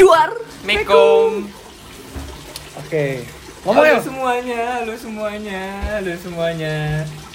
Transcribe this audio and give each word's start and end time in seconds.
Duar. 0.00 0.30
Mekom. 0.62 1.44
Oke. 2.76 3.24
Ngomong 3.60 3.76
Ngomong 3.76 3.84
ya. 3.84 3.92
ya. 3.92 4.00
semuanya, 4.00 4.62
lu 4.82 4.94
semuanya, 4.96 5.62
lu 6.00 6.12
semuanya. 6.16 6.74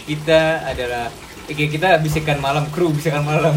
Kita 0.01 0.41
adalah 0.63 1.07
Oke, 1.45 1.69
kita 1.69 2.01
bisikan 2.01 2.41
malam, 2.41 2.65
kru 2.67 2.89
bisikan 2.89 3.21
malam. 3.21 3.53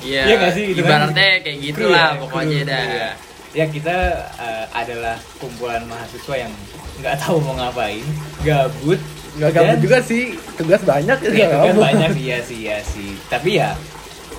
Iya. 0.00 0.24
Iya 0.24 0.34
nggak 0.38 0.52
sih? 0.52 0.64
Gitu 0.72 0.80
kan? 0.80 1.12
Ibaratnya 1.12 1.28
kayak 1.38 1.56
Kru 1.58 1.64
gitulah 1.84 2.08
ya, 2.08 2.16
pokoknya 2.16 2.58
dah. 2.64 2.84
iya. 2.86 3.08
Ya 3.52 3.64
kita 3.68 3.96
eh, 4.36 4.64
adalah 4.72 5.16
kumpulan 5.36 5.84
mahasiswa 5.84 6.34
yang 6.38 6.52
nggak 6.96 7.16
tahu 7.18 7.36
mau 7.38 7.52
ngapain, 7.54 8.00
gabut, 8.40 8.96
Gak 9.36 9.52
dan- 9.52 9.68
gabut 9.68 9.78
juga 9.84 9.98
sih. 10.00 10.32
Tugas 10.56 10.80
banyak 10.80 11.18
ya. 11.18 11.28
Iya, 11.28 11.44
nggak 11.46 11.60
kan 11.60 11.68
gabut. 11.68 11.84
banyak 11.84 12.12
iya 12.16 12.38
sih, 12.40 12.58
iya 12.62 12.80
sih. 12.80 13.20
Tapi 13.28 13.60
ya 13.60 13.76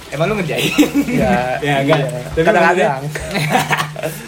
emang 0.10 0.34
lu 0.34 0.42
ngerjain. 0.42 0.74
Ya, 1.22 1.34
ya 1.62 1.74
enggak. 1.86 2.02
iya. 2.02 2.22
Tapi 2.28 2.42
Kadang-kadang. 2.42 3.02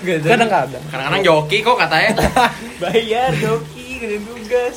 Kadang-kadang. 0.04 0.84
Kadang-kadang 0.88 1.22
joki 1.22 1.58
kok 1.60 1.78
katanya. 1.78 2.12
bayar 2.82 3.32
joki 3.36 3.86
kerjain 3.98 4.24
tugas. 4.24 4.76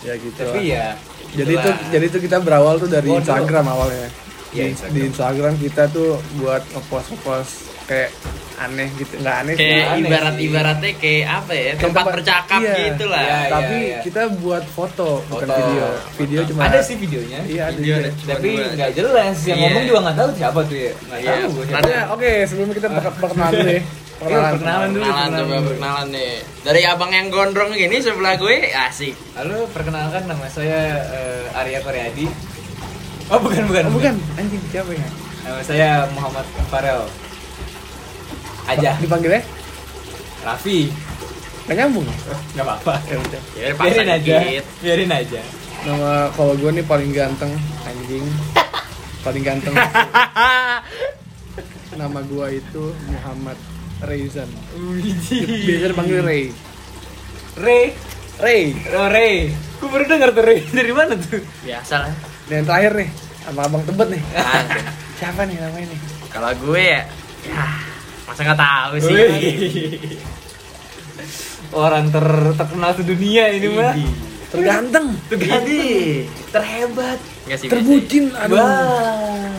Ya 0.00 0.14
gitu. 0.16 0.36
Tapi 0.38 0.60
lah. 0.62 0.64
ya 0.66 0.86
jadi 1.30 1.52
tuh 1.56 1.74
jadi 1.88 2.06
tuh 2.08 2.20
kita 2.20 2.36
berawal 2.38 2.74
tuh 2.76 2.86
dari 2.86 3.06
Bodoh. 3.06 3.22
Instagram 3.22 3.64
awalnya. 3.64 4.08
Iya, 4.50 4.66
Di- 4.66 4.70
Instagram. 4.74 4.90
Di 4.90 5.00
Instagram 5.06 5.54
kita 5.60 5.82
tuh 5.88 6.10
buat 6.36 6.62
ngepost 6.68 7.06
ngepost 7.08 7.52
kayak 7.86 8.10
aneh 8.56 8.86
gitu, 8.92 9.14
nggak 9.18 9.36
aneh 9.40 9.54
sih. 9.54 9.62
Kayak 9.62 9.86
aneh 9.86 10.00
ibarat-ibaratnya 10.00 10.92
kayak 10.96 11.26
apa 11.32 11.52
ya? 11.52 11.72
Tempat 11.72 11.82
tempat- 11.82 12.14
bercakap 12.18 12.60
iya. 12.60 12.74
gitu 12.76 13.04
lah. 13.06 13.22
Iya, 13.22 13.38
Tapi 13.46 13.76
iya. 13.80 13.98
kita 14.02 14.22
buat 14.36 14.64
foto, 14.68 15.08
bukan 15.26 15.46
Foto. 15.46 15.54
video. 15.56 15.86
Video 16.18 16.40
cuma 16.44 16.60
ada 16.66 16.78
sih 16.80 16.94
videonya. 16.94 17.40
Iya, 17.46 17.62
ada 17.66 17.78
Video 17.78 17.94
ada. 17.96 18.10
Tapi 18.26 18.50
nggak 18.74 18.90
jelas. 18.92 19.36
Yang 19.40 19.46
Iya. 19.46 19.64
ngomong 19.64 19.84
juga 19.86 19.98
nggak 20.00 20.16
tahu 20.16 20.28
siapa 20.34 20.60
tuh 20.62 20.76
ya. 20.76 20.92
Nggak 21.00 21.18
Iya, 21.18 21.30
tahu. 21.30 21.50
Ya, 21.86 22.00
oke, 22.10 22.30
sebelum 22.44 22.68
kita 22.70 22.88
perke- 22.90 23.16
perkenalan 23.16 23.62
deh. 23.64 23.82
Iya, 24.20 24.52
perkenalan 24.52 24.88
dulu. 24.92 25.04
Perkenalan 25.08 25.30
coba 25.32 25.56
perkenalan 25.64 26.06
nih. 26.12 26.32
Dari 26.60 26.80
abang 26.84 27.08
yang 27.08 27.32
gondrong 27.32 27.72
gini 27.72 27.96
sebelah 28.04 28.36
gue 28.36 28.68
asik. 28.68 29.16
Halo, 29.32 29.64
perkenalkan 29.72 30.28
nama 30.28 30.44
saya 30.52 31.00
eh, 31.08 31.56
Arya 31.56 31.80
Koryadi. 31.80 32.28
Oh, 33.32 33.40
bukan, 33.40 33.64
bukan. 33.64 33.84
Oh, 33.88 33.92
bukan, 33.96 34.14
anjing 34.36 34.60
siapa 34.68 34.92
ya? 34.92 35.08
Nama 35.48 35.60
saya 35.64 35.90
Muhammad 36.12 36.44
Farel. 36.68 37.08
Aja, 38.68 38.92
Dipanggilnya? 39.00 39.40
Raffi. 40.44 40.92
Gak 41.64 41.76
nyambung. 41.80 42.04
Nggak 42.52 42.64
apa-apa. 42.66 42.94
Ya 43.08 43.16
udah. 43.16 43.42
Ya 43.56 43.66
Biarin 43.72 44.08
aja. 44.10 44.36
dikit. 44.44 44.64
Biarin 44.84 45.12
aja. 45.16 45.40
Nama 45.88 46.28
kalau 46.36 46.52
gue 46.60 46.70
nih 46.76 46.84
paling 46.84 47.10
ganteng, 47.16 47.56
anjing. 47.88 48.24
Paling 49.24 49.40
ganteng. 49.40 49.72
Nama 52.00 52.20
gue 52.20 52.46
itu 52.60 52.84
Muhammad 53.08 53.56
Reizan. 54.00 54.48
Biasa 54.72 55.86
dipanggil 55.92 56.20
Ray. 56.24 56.42
Ray. 57.60 57.84
Ray. 58.40 58.62
Oh, 58.96 59.08
Ray. 59.08 59.34
Gue 59.76 59.88
baru 59.88 60.04
denger 60.08 60.28
tuh 60.32 60.44
Ray. 60.44 60.58
Dari 60.76 60.92
mana 60.92 61.12
tuh? 61.16 61.40
Biasa 61.62 61.94
lah. 62.08 62.14
Dan 62.48 62.64
yang 62.64 62.66
terakhir 62.66 62.92
nih, 62.96 63.08
sama 63.44 63.60
Abang 63.68 63.82
Tebet 63.84 64.08
nih. 64.16 64.22
Aduh. 64.34 64.84
Siapa 65.20 65.40
nih 65.44 65.56
namanya 65.60 65.86
nih? 65.92 66.00
Kalau 66.30 66.50
gue 66.56 66.80
ya, 66.80 67.02
ya 67.44 67.64
masa 68.24 68.40
nggak 68.46 68.60
tahu 68.60 68.92
sih. 69.02 69.12
Wih. 69.12 70.16
Orang 71.70 72.08
ter 72.08 72.26
terkenal 72.56 72.90
sedunia 72.96 73.44
ini 73.52 73.68
mah. 73.68 73.94
Terganteng, 74.50 75.14
Ini 75.30 75.82
terhebat. 76.50 77.18
Nggak 77.46 77.58
sih. 77.62 77.68
terbucin, 77.70 78.34
aduh. 78.34 78.58
Wah. 78.58 79.54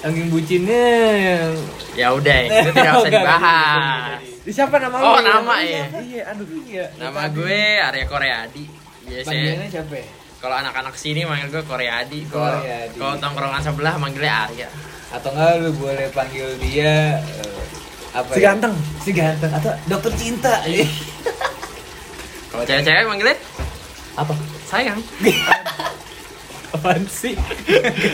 Saking 0.00 0.28
bucinnya 0.28 0.86
yang 1.12 1.52
Ya 1.92 2.08
udah, 2.10 2.36
itu 2.42 2.70
tidak 2.72 2.92
usah 2.94 2.96
Oh, 2.96 3.04
nggak, 3.04 3.12
dibahas. 3.12 4.20
Di 4.40 4.50
siapa 4.50 4.76
nama 4.76 4.96
Oh, 4.96 5.14
lu? 5.14 5.22
nama 5.22 5.54
ya? 5.60 5.84
Iya, 5.92 6.22
aduh. 6.26 6.46
Iya. 6.62 6.86
Nama 6.96 7.22
gue 7.28 7.60
Arya 7.78 8.04
Koreadi. 8.06 8.64
Biasanya 9.02 9.26
Panggilannya 9.26 9.68
siapa 9.68 9.94
ya? 9.94 10.06
kalau 10.40 10.56
anak-anak 10.56 10.94
sini 10.94 11.20
manggil 11.22 11.48
gue 11.50 11.62
Koreadi. 11.62 12.24
Kalau 12.26 12.48
Koreadi. 12.56 12.96
kalau 12.96 13.14
tongkrongan 13.18 13.60
sebelah 13.60 13.94
manggilnya 13.94 14.34
Arya. 14.46 14.68
Atau 15.10 15.28
enggak 15.30 15.52
lu 15.58 15.70
boleh 15.74 16.06
panggil 16.10 16.48
dia 16.58 17.20
eh, 17.20 17.60
apa 18.10 18.30
Si 18.30 18.38
ya? 18.38 18.44
ganteng. 18.48 18.74
Si 19.02 19.10
ganteng 19.10 19.52
atau 19.52 19.70
dokter 19.84 20.12
cinta. 20.16 20.54
Kalau 22.50 22.64
cewek-cewek 22.64 23.04
manggilnya 23.04 23.36
apa? 24.14 24.32
sayang. 24.64 24.96
Apaan 26.70 27.02
sih? 27.06 27.34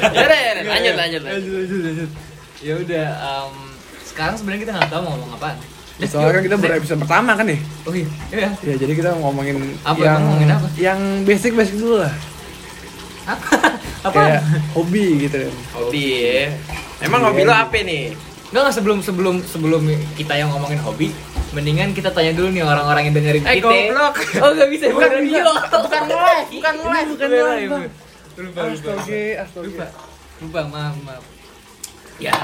ya 0.06 0.20
udah, 0.22 0.38
ya 0.38 0.50
udah, 0.54 0.64
lanjut 0.66 0.94
lanjut 0.94 1.20
lanjut. 1.20 1.22
lanjut 1.22 1.52
lanjut 1.54 1.80
lanjut. 1.82 2.10
Ya 2.58 2.74
udah 2.74 3.06
em, 3.14 3.54
sekarang 4.02 4.34
sebenarnya 4.34 4.60
kita 4.62 4.72
nggak 4.72 4.88
tahu 4.88 5.00
mau 5.02 5.12
ngomong 5.14 5.32
apaan. 5.34 5.58
Let's 5.96 6.12
Soalnya 6.12 6.32
kan 6.34 6.42
kita 6.44 6.56
baru 6.58 6.74
episode 6.76 7.00
pertama 7.00 7.30
kan 7.32 7.46
nih. 7.46 7.60
Oh 7.84 7.92
iya. 7.92 8.08
Iya. 8.28 8.48
Ya 8.62 8.74
jadi 8.76 8.92
kita 8.92 9.10
ngomongin 9.16 9.56
Apa, 9.80 9.96
yang 9.98 10.20
ngomongin 10.22 10.48
apa? 10.50 10.66
yang 10.76 11.00
basic 11.22 11.52
basic 11.52 11.76
dulu 11.76 12.00
lah. 12.00 12.12
Apa? 13.26 13.56
Apa? 14.04 14.12
Kayak 14.14 14.42
hobi 14.72 15.06
gitu. 15.24 15.40
Hobi 15.72 16.04
ya. 16.22 16.44
Emang 17.00 17.20
Iya. 17.20 17.28
hobi 17.28 17.40
lo 17.42 17.52
apa 17.52 17.76
nih? 17.78 18.12
Enggak 18.46 18.60
enggak 18.62 18.74
sebelum 18.74 18.98
sebelum 19.00 19.34
sebelum 19.42 19.82
kita 20.14 20.32
yang 20.32 20.48
ngomongin 20.48 20.78
hobi, 20.78 21.10
mendingan 21.50 21.90
kita 21.90 22.08
tanya 22.08 22.30
dulu 22.30 22.48
nih 22.50 22.62
orang-orang 22.62 23.10
yang 23.10 23.14
dengerin 23.14 23.42
Eh, 23.42 23.58
kita. 23.58 23.66
goblok. 23.66 24.14
Oh, 24.38 24.50
enggak 24.52 24.68
bisa 24.70 24.84
Bukan 24.86 25.00
bukan 25.02 25.18
video, 25.18 25.44
bukan 25.50 26.02
live, 26.06 26.48
bukan 26.52 26.74
live. 26.78 27.08
bukan 27.10 27.28
live. 27.82 28.05
Lupa, 28.36 28.68
lupa. 28.68 28.92
Astaga, 29.00 29.22
astaga. 29.48 29.64
Lupa. 29.64 29.86
Lupa, 30.44 30.60
maaf, 30.68 30.96
maaf. 31.08 31.24
Ya. 32.20 32.36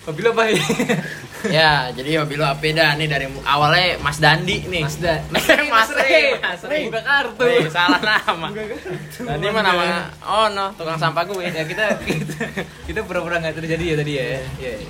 Hobi 0.00 0.26
lo 0.26 0.32
apa 0.32 0.48
ya? 0.48 0.56
ya, 1.60 1.72
jadi 1.92 2.24
hobi 2.24 2.34
lo 2.34 2.48
apa 2.48 2.66
dah 2.72 2.98
nih 2.98 3.06
dari 3.06 3.30
awalnya 3.46 4.00
Mas 4.02 4.18
Dandi 4.18 4.66
nih. 4.66 4.82
Mas 4.82 4.98
Da. 4.98 5.22
Mas 5.32 5.46
Mas 5.46 5.90
Rey. 5.94 6.34
Mas 6.40 6.62
Rey. 6.66 6.90
Buka 6.90 7.00
kartu. 7.06 7.44
Eh, 7.46 7.70
salah 7.70 8.00
nama. 8.02 8.48
Buka 8.50 8.64
kartu. 8.74 8.90
Tadi 9.22 9.46
mah 9.54 9.62
nama 9.62 9.84
Oh 10.26 10.50
no, 10.50 10.74
tukang 10.74 10.98
sampah 10.98 11.22
gue. 11.28 11.46
Ya 11.46 11.62
kita 11.62 12.00
kita, 12.02 12.42
kita 12.90 13.00
pura-pura 13.06 13.38
nggak 13.38 13.60
terjadi 13.60 13.84
ya 13.92 13.94
tadi 14.02 14.12
ya. 14.18 14.24
Iya. 14.26 14.40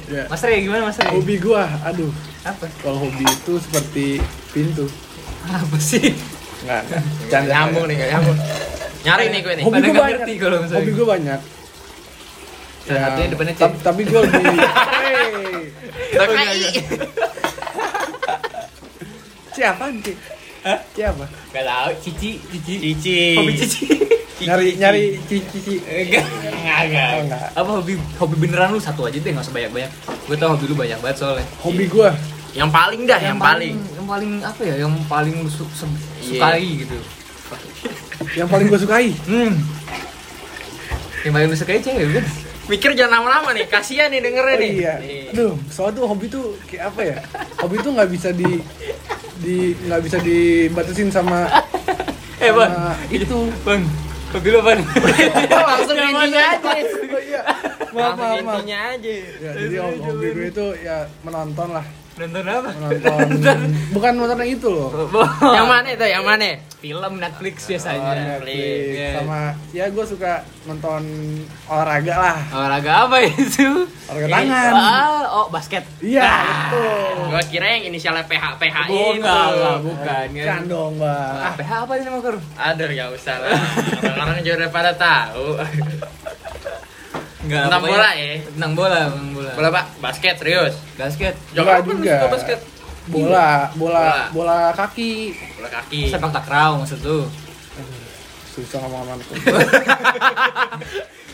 Iya. 0.08 0.22
Mas 0.30 0.40
Rey 0.40 0.64
gimana 0.64 0.88
Mas 0.88 0.96
Rey? 0.96 1.12
Hobi 1.12 1.36
gua, 1.36 1.68
aduh. 1.84 2.08
apa? 2.46 2.64
Kalau 2.80 2.96
hobi 2.96 3.24
itu 3.28 3.52
seperti 3.60 4.06
pintu. 4.56 4.88
Apa 5.50 5.76
sih? 5.76 6.16
Enggak, 6.60 6.80
enggak. 6.82 7.02
Nggak 7.02 7.30
Canda. 7.30 7.52
nyambung 7.52 7.84
nih, 7.84 7.94
nggak 7.96 8.10
nyambung. 8.10 8.38
Nyari 9.00 9.24
nih 9.26 9.40
gue 9.40 9.54
nih. 9.54 9.64
Hobi 9.64 9.76
nggak 9.78 9.94
banyak. 9.94 10.12
ngerti 10.14 10.32
kalau 10.36 10.56
misalnya. 10.60 10.80
Hobi 10.80 10.92
gua 10.92 11.06
banyak. 11.10 11.40
Salah 12.80 13.00
satunya 13.02 13.28
depannya 13.28 13.54
C. 13.54 13.60
tapi, 13.60 13.76
tapi 13.80 14.00
gua 14.04 14.20
lebih 14.24 14.40
TKI. 16.10 16.60
siapa 19.50 19.84
nih? 19.90 20.16
Hah? 20.60 20.78
Siapa? 20.92 21.24
Gak 21.50 21.64
tau, 21.64 21.88
Cici, 21.98 22.30
Cici. 22.42 22.74
Cici. 22.82 23.18
Hobi 23.36 23.52
Cici. 23.56 23.84
Nyari 24.40 24.72
nyari 24.74 25.20
cici. 25.28 25.84
Enggak, 25.84 26.24
enggak, 26.24 26.80
enggak. 26.80 27.08
Oh, 27.12 27.20
enggak. 27.20 27.44
Apa 27.52 27.70
hobi 27.76 27.92
hobi 28.16 28.36
beneran 28.38 28.72
lu 28.72 28.80
satu 28.80 29.04
aja 29.04 29.12
deh, 29.14 29.28
enggak 29.28 29.44
usah 29.44 29.52
banyak-banyak. 29.52 29.90
Gue 30.24 30.36
tau 30.36 30.56
hobi 30.56 30.64
lu 30.64 30.72
banyak 30.74 30.96
banget 30.98 31.16
soalnya. 31.20 31.44
Hobi 31.60 31.84
gua 31.86 32.08
Yang 32.50 32.70
paling 32.72 33.00
dah, 33.04 33.20
yang, 33.20 33.36
paling. 33.36 33.76
yang 33.76 33.99
paling 34.10 34.42
apa 34.42 34.60
ya? 34.60 34.74
Yang 34.76 34.92
paling 35.06 35.36
su- 35.46 35.70
Iya. 36.20 36.42
sukai 36.42 36.66
gitu. 36.82 36.98
yang 38.32 38.46
paling 38.46 38.66
gua 38.66 38.78
sukai. 38.78 39.10
Hmm. 39.24 39.54
Yang 41.20 41.32
paling 41.32 41.46
lu 41.46 41.56
sukai 41.56 41.78
cewek 41.78 42.06
kan? 42.12 42.26
Mikir 42.66 42.90
jangan 42.94 43.18
lama-lama 43.18 43.50
nih, 43.50 43.66
kasihan 43.66 44.06
nih 44.08 44.20
dengerin 44.20 44.54
Oh 44.54 44.60
nih. 44.60 44.72
iya. 44.76 44.94
Nih. 44.96 45.22
Aduh, 45.30 45.52
soalnya 45.68 45.96
tuh 45.96 46.04
hobi 46.06 46.26
tuh 46.26 46.44
kayak 46.64 46.84
apa 46.88 47.00
ya? 47.04 47.16
Hobi 47.58 47.76
tuh 47.78 47.90
nggak 47.92 48.08
bisa 48.08 48.30
di 48.30 48.62
di 49.38 49.56
nggak 49.80 50.00
bisa 50.00 50.18
dibatasin 50.18 51.08
sama 51.08 51.50
Eh, 52.38 52.48
Bang. 52.50 52.70
sama 52.70 52.94
itu. 53.10 53.38
Bang, 53.62 53.82
hobi 54.30 54.48
lu 54.48 54.58
apa? 54.60 54.70
Langsung 55.70 55.96
intinya 55.98 56.24
mana? 56.24 56.56
aja. 56.56 56.72
Oh 57.10 57.20
iya. 57.20 57.40
Maaf, 57.90 58.14
maaf, 58.14 58.38
maaf. 58.38 58.56
intinya 58.56 58.78
aja. 58.94 59.12
Ya, 59.36 59.50
jadi 59.58 59.76
hobi 59.82 59.98
hobi 60.00 60.26
gue 60.30 60.46
itu 60.48 60.66
ya 60.80 60.96
menonton 61.20 61.68
lah. 61.70 61.84
Nonton 62.20 62.44
apa? 62.44 62.70
Menonton. 62.74 63.58
Bukan 63.90 64.12
nonton 64.12 64.36
yang 64.38 64.52
itu 64.54 64.68
loh. 64.68 64.92
Yang 65.56 65.66
mana 65.66 65.88
itu? 65.88 66.04
Yang 66.04 66.24
mana? 66.26 66.48
Film 66.76 67.12
Netflix 67.16 67.56
Oh, 67.58 67.68
biasanya. 67.70 68.12
Netflix. 68.14 68.84
Iya. 68.90 69.08
Sama 69.14 69.40
ya 69.70 69.84
gue 69.88 70.04
suka 70.06 70.32
nonton 70.62 71.02
olahraga 71.66 72.14
lah. 72.14 72.38
Olahraga 72.50 72.92
apa 73.04 73.16
itu? 73.22 73.84
Olahraga 74.06 74.26
tangan. 74.30 74.72
Ah, 74.74 75.20
oh 75.30 75.46
basket. 75.48 75.84
Iya, 75.98 76.20
Ah. 76.20 76.44
betul. 76.68 77.30
Gua 77.30 77.42
kira 77.46 77.66
yang 77.70 77.84
inisialnya 77.86 78.24
PH 78.24 78.44
PH 78.58 78.76
Oh, 78.82 79.12
itu. 79.12 79.20
enggak, 79.20 79.44
enggak, 79.50 79.76
bukan. 79.80 80.26
Kan 80.40 80.62
dong, 80.66 80.92
Bang. 80.96 81.36
Ah, 81.38 81.52
PH 81.54 81.70
apa 81.78 81.92
sih 81.94 82.04
nama? 82.04 82.18
Aduh, 82.66 82.86
enggak 82.86 83.08
usah 83.12 83.36
lah. 83.38 83.52
Orang-orang 84.02 84.42
juga 84.42 84.56
udah 84.58 84.70
pada 84.70 84.92
tahu. 84.94 85.46
Enggak. 87.40 87.62
Tentang 87.66 87.82
bola 87.82 88.08
ya? 88.12 88.30
Tentang 88.44 88.72
bola, 88.74 89.00
tentang 89.08 89.30
bola. 89.32 89.50
Bola, 89.56 89.68
Pak. 89.72 89.84
Basket, 89.98 90.34
serius. 90.36 90.74
Basket. 90.94 91.34
Lu 91.52 91.62
juga. 91.64 92.14
suka 92.14 92.28
basket? 92.28 92.58
Bola, 93.08 93.48
bola, 93.74 94.28
Bola. 94.30 94.30
bola 94.30 94.58
kaki. 94.76 95.12
Bola 95.56 95.68
kaki. 95.72 96.02
Sepak 96.08 96.30
takraw 96.30 96.78
maksud 96.78 97.00
lu. 97.00 97.24
Susah 98.50 98.78
ngomong 98.82 99.18
tuh. 99.24 99.34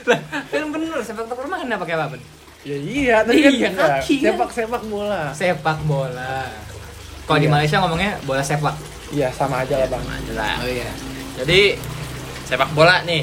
Lah, 0.07 0.21
kan 0.47 0.63
bener 0.71 1.03
sepak 1.03 1.27
takraw 1.27 1.49
mah 1.51 1.59
kenapa 1.59 1.83
pakai 1.83 1.97
apa? 1.99 2.17
ya 2.63 2.75
iya, 2.75 3.17
tapi 3.23 3.47
kan 3.47 3.53
Iya, 3.53 3.69
kaki 3.75 4.15
kan. 4.19 4.25
sepak 4.31 4.51
sepak 4.53 4.83
bola. 4.87 5.23
Sepak 5.31 5.79
bola. 5.85 6.51
Kalau 7.23 7.39
di 7.39 7.47
Iya. 7.47 7.53
Malaysia 7.53 7.77
ngomongnya 7.83 8.13
bola 8.23 8.43
sepak. 8.43 8.75
Iya 9.11 9.31
sama 9.31 9.63
aja 9.63 9.75
lah 9.77 9.89
bang. 9.89 10.03
Jelas. 10.25 10.57
Oh 10.63 10.69
iya. 10.69 10.91
Jadi 11.37 11.61
sepak 12.45 12.71
bola 12.73 13.03
nih. 13.03 13.23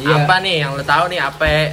Iya. 0.00 0.24
Apa 0.24 0.40
nih 0.40 0.56
yang 0.60 0.72
lu 0.72 0.82
tahu 0.82 1.04
nih 1.08 1.20
apa? 1.20 1.72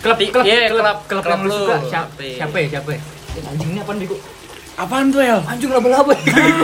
Klub 0.00 0.16
Ti- 0.16 0.32
klub 0.32 0.44
iya, 0.44 0.66
klub, 0.66 0.80
klub- 0.80 1.02
klub, 1.04 1.22
klub 1.22 1.24
yang 1.30 1.42
lu 1.44 1.52
suka 1.54 1.76
siapa? 1.84 2.08
Apa? 2.08 2.24
Siapa 2.32 2.56
ya? 2.56 2.66
Siapa 2.72 2.90
ya? 2.90 3.00
Eh, 3.30 3.42
Anjing 3.46 3.68
ini 3.70 3.78
apaan 3.78 3.96
bego? 3.98 4.16
Apaan 4.74 5.06
tuh 5.08 5.20
El? 5.20 5.40
Anjing 5.44 5.70
laba-laba. 5.70 6.14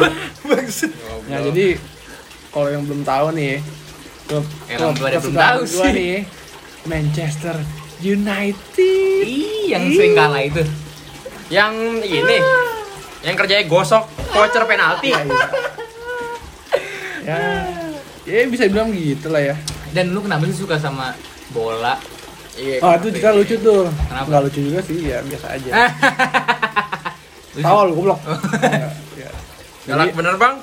Bangsat. 0.49 0.91
Ya 1.27 1.39
jadi 1.43 1.67
kalau 2.49 2.69
yang 2.71 2.83
belum 2.83 3.03
tahu 3.03 3.27
nih 3.33 3.61
klub 4.27 4.45
Ya, 4.65 4.75
emang 4.75 4.95
klub 4.95 5.13
belum 5.13 5.37
tahu 5.37 5.61
sih. 5.63 5.93
nih 5.93 6.17
Manchester 6.85 7.57
United. 7.99 9.23
Ih, 9.23 9.69
yang 9.69 9.85
sering 9.91 10.15
kalah 10.15 10.41
itu. 10.41 10.63
Yang 11.49 11.73
ini. 12.03 12.39
Yang 13.21 13.35
kerjanya 13.37 13.65
gosok 13.67 14.05
voucher 14.31 14.65
penalti. 14.65 15.11
Iya, 15.11 15.21
iya. 15.21 15.47
ya, 17.27 17.39
ya 18.25 18.47
bisa 18.47 18.65
bilang 18.67 18.89
gitu 18.91 19.29
lah 19.29 19.43
ya. 19.43 19.55
Dan 19.91 20.13
lu 20.13 20.21
kenapa 20.21 20.47
sih 20.47 20.57
suka 20.57 20.77
sama 20.77 21.13
bola? 21.51 21.99
Iya. 22.57 22.77
Oh 22.81 22.93
itu 22.95 23.09
juga 23.13 23.29
lucu 23.31 23.55
tuh. 23.57 23.85
Kenapa? 23.87 24.27
Nggak 24.27 24.43
lucu 24.45 24.61
juga 24.63 24.81
sih 24.81 24.99
ya 25.05 25.19
biasa 25.21 25.47
aja. 25.53 25.71
Lu 27.53 27.61
Tahu 27.61 27.79
lu 27.83 27.93
goblok. 27.95 28.21
Ya, 28.61 28.89
ya. 29.19 29.31
Galak 29.87 30.05
Jadi 30.05 30.13
bener 30.15 30.35
bang. 30.37 30.57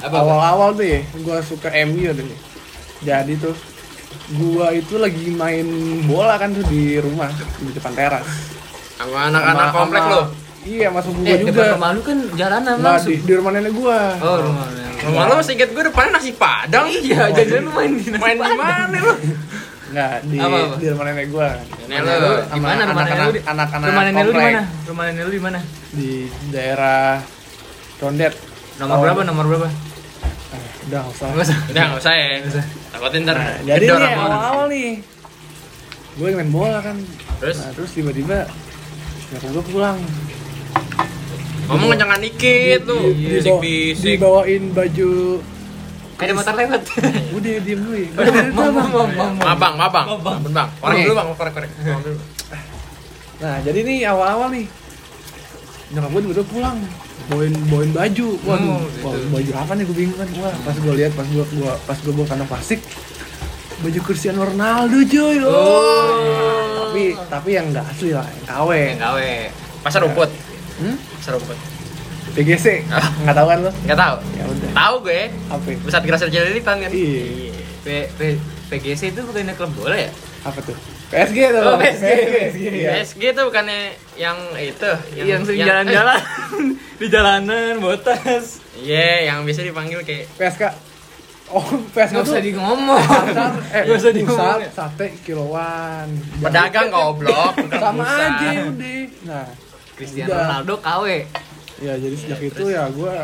apa? 0.00 0.16
awal-awal 0.16 0.72
tuh 0.72 0.86
ya, 0.88 1.00
gua 1.20 1.38
suka 1.40 1.68
MU 1.84 2.08
tuh. 2.08 2.24
nih. 2.24 2.38
Jadi 3.00 3.32
tuh 3.36 3.54
gua 4.32 4.72
itu 4.72 4.96
lagi 4.96 5.28
main 5.30 5.66
bola 6.04 6.34
kan 6.34 6.50
tuh 6.50 6.64
di 6.64 6.96
rumah 6.96 7.28
di 7.58 7.70
depan 7.70 7.92
teras. 7.92 8.24
Sama 8.96 9.28
anak-anak 9.28 9.66
komplek 9.70 10.02
lo. 10.04 10.22
Iya, 10.60 10.88
masuk 10.88 11.14
gua 11.16 11.26
Eh, 11.26 11.38
juga. 11.40 11.50
depan 11.52 11.68
rumah 11.74 11.90
lu 11.90 12.00
kan 12.02 12.18
jalanan 12.34 12.74
Nah, 12.76 12.94
langsung. 12.94 13.10
di, 13.10 13.20
di 13.20 13.32
rumah 13.32 13.50
nenek 13.50 13.72
gua. 13.72 13.98
Oh, 14.18 14.36
rumah. 14.40 14.66
Rumah 15.00 15.24
lo 15.26 15.40
singkat 15.40 15.72
gue 15.72 15.80
depannya 15.82 16.10
nasi 16.14 16.32
padang. 16.32 16.84
Iya, 16.86 17.32
jangan 17.32 17.60
lu 17.62 17.70
main 17.72 17.90
di 17.94 18.04
nasi 18.06 18.20
Main 18.20 18.36
di 18.36 18.52
mana 18.54 18.98
lo? 19.00 19.14
Enggak, 19.90 20.12
di 20.22 20.36
Apa, 20.38 20.56
apa? 20.56 20.74
di 20.76 20.86
rumah 20.86 21.04
nenek 21.04 21.26
gua. 21.28 21.48
Nenek 21.84 22.00
lu, 22.16 22.30
Di 22.46 22.60
mana 22.60 22.82
rumah 22.84 23.02
nenek 23.02 23.18
lu? 23.18 23.32
Anak-anak 23.42 23.86
Rumah 23.86 24.02
nenek 24.04 24.22
lu 24.22 24.30
di 24.30 24.38
mana? 24.40 24.62
Rumah 24.86 25.04
nenek 25.04 25.22
lu 25.22 25.30
di 25.30 25.42
mana? 25.42 25.60
Di 25.90 26.08
daerah 26.48 27.18
Condet. 27.96 28.32
Nomor 28.78 28.94
Oh. 28.94 29.02
berapa? 29.02 29.20
Nomor 29.24 29.44
berapa? 29.46 29.68
Eh, 29.68 30.64
udah 30.86 31.02
usah. 31.06 31.26
Enggak 31.28 31.44
usah. 31.44 31.58
Udah 31.68 31.82
nggak 31.84 32.00
usah 32.00 32.12
ya. 32.12 32.26
Nggak 32.38 32.50
usah. 32.50 32.64
Takutin 32.90 33.20
ntar. 33.22 33.36
Nah, 33.36 33.56
jadi 33.60 33.84
nih 33.84 33.92
orang. 33.92 34.14
awal-awal 34.16 34.66
nih 34.68 34.90
gue 36.10 36.26
main 36.32 36.50
bola 36.50 36.78
kan 36.80 36.96
Terus 37.38 37.56
nah 37.56 37.70
terus 37.72 37.90
tiba-tiba 37.90 38.44
nyokap 39.30 39.50
gue 39.52 39.64
pulang 39.68 39.96
ngomong 41.64 41.88
kencangan 41.88 42.18
dikit 42.18 42.80
tuh. 42.82 43.14
Bisik-bisik. 43.14 44.18
dibawain 44.18 44.62
baju 44.70 45.38
Ada 46.20 46.32
motor 46.32 46.54
lewat. 46.54 46.82
udah 47.36 47.52
diem 47.60 47.80
dulu 47.80 47.96
ya 47.96 48.08
Mau 48.50 48.68
mau 48.68 48.86
mau 48.86 49.06
mau. 49.06 49.28
Mabang, 49.34 49.74
mabang. 49.74 50.06
Mabang. 50.14 50.38
Bang. 50.46 50.68
Nih. 50.90 51.04
dulu 51.04 51.14
bang, 51.14 51.26
korek 51.32 51.52
korek. 51.54 51.70
Dulu. 51.78 52.20
nah 53.40 53.56
jadi 53.58 53.80
nih 53.80 53.98
awal-awal 54.06 54.48
nih 54.50 54.68
nyokap 55.90 56.08
gue 56.08 56.20
tiba-tiba 56.22 56.46
pulang 56.46 56.76
bawain 57.26 57.54
bawain 57.66 57.90
baju 57.90 58.28
waduh 58.42 58.78
Oh, 59.00 59.10
gitu. 59.10 59.26
baju 59.28 59.50
apa 59.56 59.72
nih 59.72 59.84
gue 59.84 59.96
bingung 59.96 60.14
kan 60.14 60.28
wah 60.36 60.54
pas 60.60 60.76
gue 60.76 60.92
lihat 60.94 61.12
pas 61.14 61.24
gue 61.24 61.44
gua 61.56 61.72
pas 61.80 61.96
gue 61.96 62.12
bawa 62.12 62.26
kantong 62.26 62.46
plastik 62.46 62.80
baju 63.80 63.98
Cristiano 64.02 64.44
Ronaldo 64.44 65.00
cuy 65.02 65.40
Oh. 65.40 66.84
tapi 66.84 67.02
tapi 67.26 67.50
yang 67.50 67.72
nggak 67.72 67.86
asli 67.86 68.12
lah 68.12 68.22
yang 68.22 68.44
KW 68.46 68.70
Yang 68.70 69.00
gawe. 69.00 69.30
Pasar 69.80 70.00
rumput. 70.02 70.30
hmm? 70.78 70.96
Pasar 71.16 71.32
rumput. 71.34 71.58
PGC 72.32 72.66
nggak 73.20 73.34
tahu 73.34 73.46
kan 73.46 73.58
lo 73.60 73.70
Enggak 73.80 73.98
tahu. 73.98 74.16
ya 74.32 74.44
udah 74.44 74.70
Tahu 74.70 74.94
gue. 75.02 75.22
apa 75.50 75.66
ya? 75.66 75.76
Pusat 75.80 76.02
Grasir 76.04 76.28
Jelilitan 76.28 76.76
kan. 76.78 76.90
Iya. 76.90 77.24
P, 77.80 77.86
P, 78.08 78.20
PGC 78.68 79.10
itu 79.10 79.20
bukannya 79.22 79.52
klub 79.52 79.72
bola 79.72 79.96
ya? 79.96 80.10
apa 80.40 80.56
tuh 80.60 80.72
PSG 81.08 81.38
tuh 81.50 81.62
Oh, 81.64 81.76
PSG. 81.76 82.06
iya. 82.56 82.88
PSG 82.96 83.22
tuh 83.32 83.44
bukannya 83.46 83.92
yang 84.14 84.38
itu 84.54 84.90
Yang, 85.12 85.42
sering 85.44 85.66
jalan-jalan 85.66 86.20
di 87.00 87.06
jalanan, 87.08 87.72
botas. 87.76 88.62
Iya, 88.74 89.26
yang 89.26 89.42
biasa 89.42 89.60
dipanggil 89.62 90.00
kayak 90.00 90.30
PSK 90.34 90.62
oh 91.50 91.66
PSK 91.90 92.14
Nggak 92.14 92.24
tuh 92.24 92.32
usah 92.32 92.40
di 92.40 92.52
ngomong. 92.54 93.02
eh 93.68 93.82
Nggak 93.82 93.98
usah 93.98 94.12
di 94.12 94.22
ngomong. 94.22 94.58
sate 94.70 95.06
kiloan 95.20 96.06
pedagang 96.38 96.88
goblok, 96.88 97.58
sama 97.82 98.06
aja 98.06 98.70
udah 98.70 99.02
nah 99.26 99.46
Cristiano. 99.92 100.30
Ronaldo 100.32 100.74
KW. 100.78 101.04
Ya 101.80 101.92
jadi 101.96 102.14
sejak 102.14 102.38
Iya, 102.38 102.46
itu 102.46 102.64
ya 102.68 102.82
gue 102.88 103.14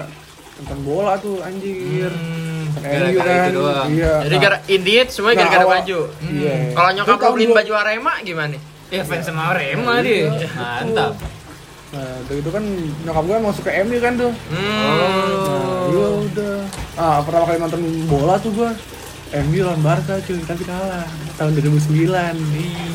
nonton 0.57 0.79
bola 0.83 1.15
tuh 1.17 1.41
anjir 1.41 2.09
Hmm, 2.09 2.73
gara-gara 2.75 3.13
MU 3.13 3.21
kan. 3.21 3.45
itu 3.47 3.53
doang. 3.55 3.89
iya 3.91 4.13
Jadi 4.23 4.33
nah, 4.33 4.43
gara 4.43 4.57
Indiet 4.67 5.09
semua 5.09 5.31
nah, 5.31 5.37
gara-gara 5.39 5.65
baju. 5.67 5.99
iya 6.27 6.55
Kalau 6.73 6.91
nyokap 6.93 7.15
Itu 7.15 7.23
lu 7.23 7.33
beliin 7.35 7.53
baju 7.53 7.73
Arema 7.75 8.13
gimana? 8.21 8.57
Ya 8.87 9.03
fans 9.03 9.25
sama 9.25 9.43
Arema 9.51 9.95
dia. 10.01 10.33
Iya. 10.33 10.49
Mantap. 10.55 11.13
nah 11.87 12.03
dari 12.23 12.39
itu 12.39 12.51
kan 12.51 12.65
nyokap 13.07 13.25
gue 13.25 13.37
mau 13.39 13.53
suka 13.53 13.71
MU 13.81 13.97
kan 13.99 14.13
tuh 14.17 14.33
Hmm. 14.49 14.59
nah 14.59 15.87
iya 15.87 16.07
udah 16.21 16.57
ah 16.97 17.17
pertama 17.21 17.45
kali 17.45 17.59
nonton 17.59 17.81
bola 18.07 18.35
tuh 18.37 18.51
gue 18.53 18.71
MU 19.29 19.59
lawan 19.61 19.83
Barca 19.83 20.15
cuy 20.19 20.39
tapi 20.41 20.63
kalah 20.63 21.03
tahun 21.35 21.59
2009 21.59 21.91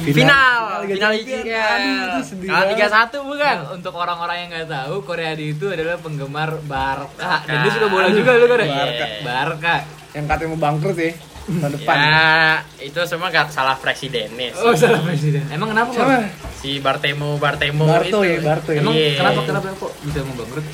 Final, 0.02 0.82
Liga 0.82 0.96
final. 0.98 1.12
ICL. 1.14 1.44
Aduh, 1.46 1.94
itu 2.02 2.20
sedih 2.26 2.48
Kalah 2.48 2.66
banget. 2.66 2.90
3-1 3.14 3.30
bukan? 3.30 3.56
Nah, 3.60 3.70
untuk 3.72 3.94
orang-orang 3.94 4.38
yang 4.40 4.50
nggak 4.50 4.68
tahu, 4.68 4.96
Korea 5.04 5.32
itu 5.36 5.66
adalah 5.68 5.96
penggemar 5.96 6.58
Barca. 6.64 7.44
Dan 7.44 7.62
dia 7.62 7.72
suka 7.72 7.86
bola 7.86 8.08
juga 8.10 8.32
lu 8.34 8.46
kan? 8.48 8.58
Barca. 8.64 9.06
Barca. 9.22 9.76
yang 10.12 10.26
katanya 10.28 10.50
mau 10.50 10.60
bangkrut 10.62 10.98
ya 10.98 11.12
tahun 11.42 11.72
depan 11.72 11.96
Ya, 11.96 12.28
itu 12.82 13.00
semua 13.02 13.28
gak 13.28 13.48
salah 13.48 13.76
presidennya 13.76 14.52
sih. 14.52 14.60
Oh, 14.60 14.76
salah 14.76 15.00
presiden. 15.02 15.40
Emang 15.48 15.72
kenapa 15.72 15.90
siapa 15.90 16.28
Si 16.54 16.78
Bartemo, 16.78 17.40
Bartemo 17.40 17.88
Barto 17.88 18.20
itu. 18.20 18.28
ya 18.30 18.38
Barto 18.42 18.70
ya 18.70 18.84
Emang 18.84 18.92
Iya. 18.94 19.16
kenapa 19.18 19.40
kenapa 19.42 19.66
kok 19.74 19.92
bisa 20.02 20.20
mau 20.22 20.36
bangkrut? 20.36 20.66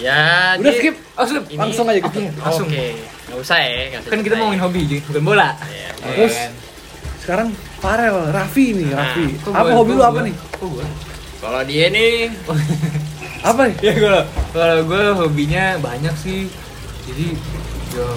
Ya, 0.00 0.20
udah 0.56 0.72
skip 0.72 0.96
Oh. 1.12 1.26
Ini- 1.28 1.60
langsung 1.60 1.84
aja 1.84 2.00
gitu 2.00 2.08
Oke, 2.18 2.32
langsung. 2.34 2.66
Oke, 2.66 2.86
nggak 3.28 3.38
usah 3.38 3.58
ya. 3.58 3.68
nggak 3.86 4.00
usah 4.00 4.08
Kan 4.08 4.18
kita 4.18 4.24
ceritain. 4.24 4.40
ngomongin 4.40 4.60
hobi, 4.62 4.80
Ji, 4.82 4.96
bukan 5.04 5.22
bola. 5.22 5.48
Iya. 5.62 5.88
Ya 5.92 6.10
Terus? 6.16 6.34
kan? 6.34 6.52
sekarang 7.20 7.48
Farel 7.78 8.16
Raffi 8.26 8.66
nih 8.72 8.86
Nah, 8.86 8.98
Raffi 8.98 9.26
apa 9.44 9.60
gua- 9.62 9.76
hobi 9.76 9.92
lu 9.92 10.02
apa 10.02 10.20
nih? 10.22 10.34
Kalau 11.38 11.60
dia 11.62 11.86
nih, 11.88 12.32
apa 13.48 13.60
nih 13.62 13.76
ya 13.78 13.92
kalau 13.94 14.22
kalau 14.50 14.76
gue 14.82 15.04
hobinya 15.14 15.64
banyak 15.78 16.12
sih 16.14 16.48
jadi 17.02 17.26
ya 17.90 18.08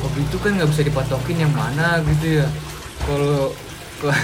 hobi 0.00 0.20
itu 0.20 0.36
kan 0.36 0.50
nggak 0.52 0.68
bisa 0.68 0.82
dipatokin 0.82 1.36
yang 1.40 1.52
mana 1.52 1.98
gitu 2.04 2.38
ya 2.38 2.46
kalau 3.00 3.50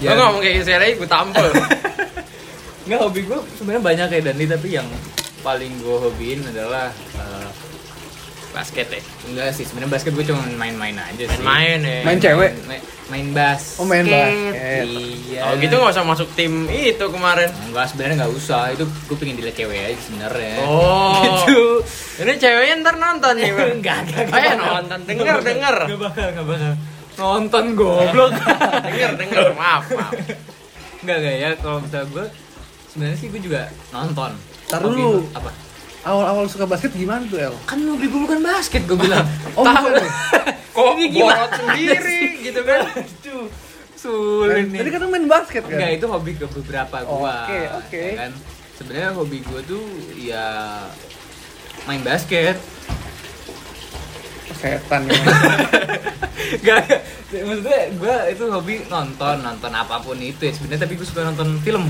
ya. 0.00 0.10
lo 0.10 0.22
ngomong 0.24 0.40
kayak 0.40 0.54
gitu 0.58 0.70
gue 0.96 1.08
tampil. 1.08 1.46
nggak 2.90 3.00
hobi 3.00 3.20
gue 3.22 3.38
sebenarnya 3.54 3.82
banyak 3.84 4.06
kayak 4.10 4.24
Dandi 4.24 4.44
tapi 4.44 4.68
yang 4.72 4.88
paling 5.40 5.70
gue 5.78 5.96
hobiin 6.00 6.42
adalah 6.44 6.90
eh, 7.14 7.48
Basket 8.50 8.82
ya. 8.84 8.98
enggak 9.24 9.54
sih 9.54 9.62
sebenarnya 9.62 9.94
basket 9.94 10.10
gue 10.10 10.26
cuma 10.26 10.42
main-main 10.58 10.98
aja 10.98 11.22
sih 11.22 11.38
Main 11.38 11.78
ya. 11.80 12.02
Main 12.02 12.18
cewek? 12.18 12.50
main, 12.66 12.82
main 13.06 13.26
basket 13.30 13.78
Oh, 13.78 13.86
main 13.86 14.02
basket. 14.02 14.84
iya 14.90 15.40
Oh 15.46 15.54
gitu 15.54 15.70
nggak 15.72 15.94
usah 15.94 16.02
masuk 16.02 16.26
tim 16.34 16.66
itu 16.66 16.98
kemarin. 17.06 17.46
enggak 17.62 17.86
sebenarnya 17.86 18.16
nggak 18.20 18.34
usah 18.34 18.74
itu 18.74 18.82
gue 18.82 19.16
pengen 19.16 19.38
dilihat 19.38 19.54
cewek 19.54 19.78
aja 19.86 20.00
sebenarnya 20.02 20.54
Oh. 20.60 21.14
gitu 21.22 21.62
Ini 22.18 22.32
ceweknya 22.36 22.74
ntar 22.82 22.94
nonton 22.96 23.38
nih, 23.38 23.54
Bang. 23.54 23.70
enggak 23.78 23.98
enggak 24.02 24.26
Ayo 24.34 24.50
nonton, 24.58 24.98
denger, 25.06 25.36
denger. 25.40 25.76
Gak 25.86 26.00
bakal, 26.02 26.26
gak 26.34 26.46
bakal 26.48 26.72
Nonton 27.16 27.64
goblok 27.72 28.32
denger, 28.82 29.10
denger. 29.14 29.42
Maaf, 29.54 29.86
maaf. 29.88 30.12
Enggak, 31.00 31.16
enggak 31.16 31.34
ya 31.38 31.50
Kalau 31.54 31.78
misalnya 31.78 32.06
gue 32.10 32.26
Sebenarnya 32.90 33.16
sih 33.16 33.28
gue 33.28 33.40
juga 33.40 33.70
nonton 33.90 34.34
Tar 34.66 34.82
Hobi 34.82 34.98
dulu. 34.98 35.22
Apa? 35.32 35.50
awal-awal 36.00 36.48
suka 36.48 36.64
basket 36.64 36.96
gimana 36.96 37.28
tuh 37.28 37.36
El 37.36 37.52
Kan 37.64 37.84
hobi 37.84 38.08
gue 38.08 38.20
bukan 38.20 38.40
basket 38.40 38.88
gue 38.88 38.96
bilang 39.04 39.20
oh 39.52 39.62
Tahu. 39.62 39.86
ya? 39.90 40.08
Kok 40.74 40.86
Ini 40.96 41.04
gimana 41.06 41.44
borot 41.44 41.50
sendiri 41.54 42.20
gitu 42.46 42.60
kan? 42.64 42.80
Aduh 42.96 43.46
Sulit 43.92 44.72
nih 44.72 44.80
tadi 44.80 44.90
kan 44.90 45.00
main 45.06 45.28
basket 45.28 45.62
kan 45.62 45.76
Enggak, 45.76 45.90
itu 45.92 46.06
hobi 46.08 46.32
ke 46.32 46.46
beberapa 46.48 46.96
gua 47.04 47.36
Oke, 47.44 47.60
oke. 47.76 48.00
ya 48.00 48.12
kan? 48.16 48.32
Sebenarnya 48.74 49.10
hobi 49.12 49.38
gue 49.40 49.60
tuh 49.68 49.84
ya 50.16 50.46
main 51.84 52.00
basket 52.00 52.56
setan 54.56 55.04
ya 55.04 55.20
Gak, 56.60 56.82
maksudnya 57.30 57.80
gue 57.92 58.14
itu 58.32 58.44
hobi 58.48 58.74
nonton, 58.88 59.36
nonton 59.38 59.72
apa 59.72 60.00
pun 60.00 60.16
itu 60.16 60.42
ya 60.42 60.52
sebenarnya 60.52 60.82
tapi 60.82 60.96
gue 60.96 61.04
suka 61.04 61.22
nonton 61.22 61.60
film 61.60 61.84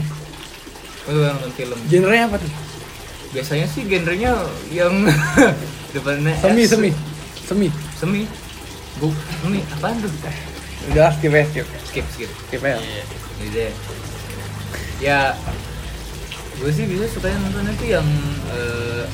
Gue 1.10 1.18
suka 1.18 1.28
nonton 1.34 1.52
film? 1.52 1.78
Genrenya 1.90 2.24
apa 2.30 2.36
tuh? 2.38 2.50
Biasanya 3.30 3.66
sih 3.66 3.82
genrenya 3.82 4.32
yang 4.70 4.94
depannya 5.94 6.34
semi 6.38 6.62
S. 6.62 6.70
semi. 6.70 6.90
Semi. 7.42 7.68
Semi. 7.98 8.22
Bu 8.96 9.10
semi. 9.42 9.58
Apaan 9.72 9.98
tuh? 9.98 10.10
Udah 10.88 11.10
skip 11.12 11.30
ya 11.30 11.42
skip. 11.44 11.66
Skip 11.84 12.06
skip. 12.08 12.30
Skip 12.46 12.62
ya 12.62 12.78
Iya. 12.78 13.02
gitu 13.40 13.50
deh. 13.50 13.72
ya 15.00 15.32
gue 16.56 16.68
sih 16.70 16.84
bisa 16.84 17.08
sukanya 17.08 17.40
nonton 17.40 17.72
itu 17.72 17.88
yang 17.90 18.04
eh, 18.52 19.08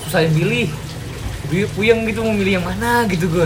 susah 0.00 0.24
pilih 0.26 0.64
gue 1.46 1.68
puyeng 1.76 2.08
gitu 2.08 2.24
mau 2.24 2.32
milih 2.32 2.56
yang 2.56 2.64
mana 2.64 3.04
gitu 3.04 3.28
gue 3.28 3.44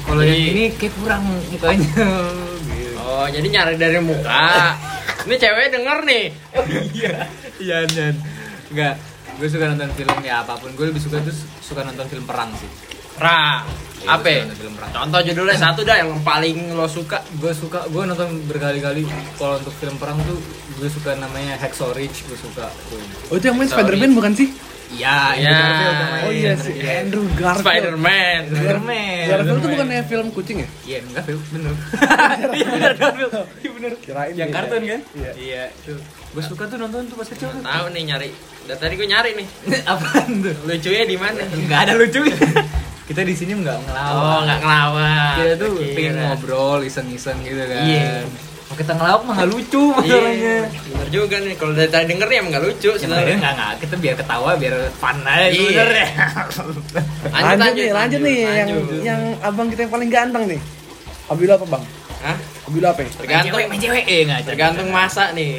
kalau 0.00 0.22
yang 0.22 0.38
ini 0.38 0.70
kayak 0.72 0.94
kurang 0.96 1.22
mukanya. 1.50 1.82
Gitu. 2.70 2.94
Oh, 2.96 3.26
jadi 3.26 3.46
nyari 3.46 3.74
dari 3.74 3.98
muka. 3.98 4.78
Ini 5.20 5.36
cewek 5.36 5.66
denger 5.70 5.98
nih. 6.02 6.24
iya 6.92 7.14
iya 7.58 7.78
dan 7.86 8.14
enggak 8.68 8.94
gue 9.36 9.48
suka 9.48 9.64
nonton 9.66 9.90
film 9.94 10.16
ya 10.20 10.40
apa 10.40 10.56
pun 10.56 10.70
gue 10.70 10.86
lebih 10.86 11.00
suka 11.00 11.20
tuh 11.20 11.32
suka 11.60 11.80
nonton 11.82 12.04
film 12.06 12.24
perang 12.24 12.52
sih 12.54 12.68
Ra. 13.16 13.60
Iya, 14.00 14.16
Apa? 14.16 14.24
gua 14.24 14.32
suka 14.32 14.42
nonton 14.42 14.58
film 14.58 14.74
perang 14.74 14.90
Contoh 14.90 15.20
judulnya 15.22 15.56
satu 15.56 15.80
dah 15.82 15.96
yang 15.98 16.12
paling 16.20 16.56
lo 16.72 16.86
suka. 16.86 17.20
gue 17.34 17.52
suka 17.52 17.84
gue 17.86 18.02
nonton 18.02 18.28
berkali-kali 18.44 19.04
kalau 19.36 19.56
untuk 19.56 19.72
film 19.74 19.96
perang 19.96 20.16
tuh 20.22 20.36
gue 20.74 20.88
suka 20.88 21.16
namanya 21.16 21.56
Hacksaw 21.56 21.92
Ridge 21.92 22.24
gue 22.24 22.36
suka 22.36 22.68
Oh 23.28 23.34
itu 23.34 23.44
yang 23.44 23.56
main. 23.56 23.66
Spider-Man 23.66 24.12
bukan 24.12 24.32
sih? 24.34 24.48
Iya 24.90 25.16
Iya. 25.32 25.54
Namanya. 25.54 26.24
Oh 26.26 26.32
iya 26.32 26.52
sih, 26.54 26.74
Andrew 26.78 27.24
Garfield. 27.32 27.62
Spider-Man. 27.62 28.40
Spider-Man 28.50 29.24
Garfield 29.26 29.58
itu 29.58 29.68
bukannya 29.68 30.02
film 30.04 30.26
kucing 30.30 30.56
ya? 30.60 30.68
Iya, 30.82 30.98
Garfield, 31.10 31.42
bener. 31.50 31.74
Iya 32.58 32.66
bener 32.68 32.92
Garfield. 32.94 33.32
Iya 33.62 33.70
bener. 33.70 33.92
Kirain 33.98 34.32
Yang 34.34 34.50
kartun 34.50 34.82
kan? 34.82 35.00
Iya. 35.14 35.32
Iya, 35.34 35.62
itu. 35.72 35.94
Gue 36.30 36.42
suka 36.42 36.62
tuh 36.66 36.78
nonton 36.78 37.06
tuh 37.06 37.16
pas 37.16 37.26
kecil 37.26 37.48
tuh. 37.50 37.62
Tahu 37.62 37.84
nih 37.90 38.02
nyari. 38.06 38.30
Dari 38.66 38.78
tadi 38.78 38.94
gue 38.94 39.08
nyari 39.08 39.30
nih. 39.34 39.46
Apaan 39.90 40.30
tuh? 40.42 40.54
Lucunya 40.62 41.04
di 41.04 41.16
mana? 41.16 41.42
Enggak 41.46 41.80
ada 41.86 41.92
lucunya. 41.94 42.36
Kita 43.06 43.26
di 43.26 43.34
sini 43.34 43.52
enggak 43.54 43.78
ngelawak. 43.82 44.14
Oh, 44.14 44.38
nggak 44.46 44.58
ngelawan. 44.62 45.34
Kita 45.34 45.54
tuh 45.58 45.70
pengen 45.94 46.14
ngobrol, 46.20 46.78
iseng-iseng 46.82 47.38
gitu 47.42 47.62
kan. 47.66 47.82
Iya. 47.82 48.22
Kalau 48.70 48.78
kita 48.78 48.92
ngelawak 48.94 49.22
mah 49.26 49.34
nggak 49.34 49.50
lucu 49.50 49.82
Iya, 49.82 49.98
masalahnya. 49.98 50.56
bener 50.86 51.08
juga 51.10 51.36
nih. 51.36 51.54
Kalau 51.58 51.72
dari 51.74 51.90
tadi 51.90 52.04
denger 52.06 52.28
ya 52.28 52.36
emang 52.38 52.50
nggak 52.50 52.64
lucu 52.64 52.86
Ya, 52.88 52.98
sebenarnya. 53.02 53.34
enggak 53.34 53.52
enggak, 53.52 53.72
kita 53.82 53.94
biar 53.98 54.14
ketawa, 54.14 54.50
biar 54.54 54.74
fun 54.94 55.16
aja 55.20 55.42
Iya. 55.42 55.58
sebenarnya. 55.58 56.06
Lanjut, 57.50 57.74
nih, 57.74 57.90
lanjut, 57.90 58.20
nih 58.22 58.38
yang 58.38 58.68
lanjut. 58.70 59.02
yang 59.02 59.20
abang 59.42 59.66
kita 59.66 59.80
yang 59.82 59.92
paling 59.92 60.06
ganteng 60.08 60.44
nih. 60.46 60.60
Abila 61.26 61.52
apa 61.54 61.66
bang? 61.68 61.82
Hah? 62.22 62.36
Abila 62.64 62.86
apa? 62.90 63.00
ya? 63.00 63.08
Main 63.08 63.18
Tergantung 63.18 63.50
cewek, 63.50 63.66
main 63.66 63.80
cewek. 63.80 64.04
Eh, 64.06 64.20
enggak. 64.22 64.40
tergantung 64.46 64.88
masa 64.88 65.24
nih. 65.32 65.52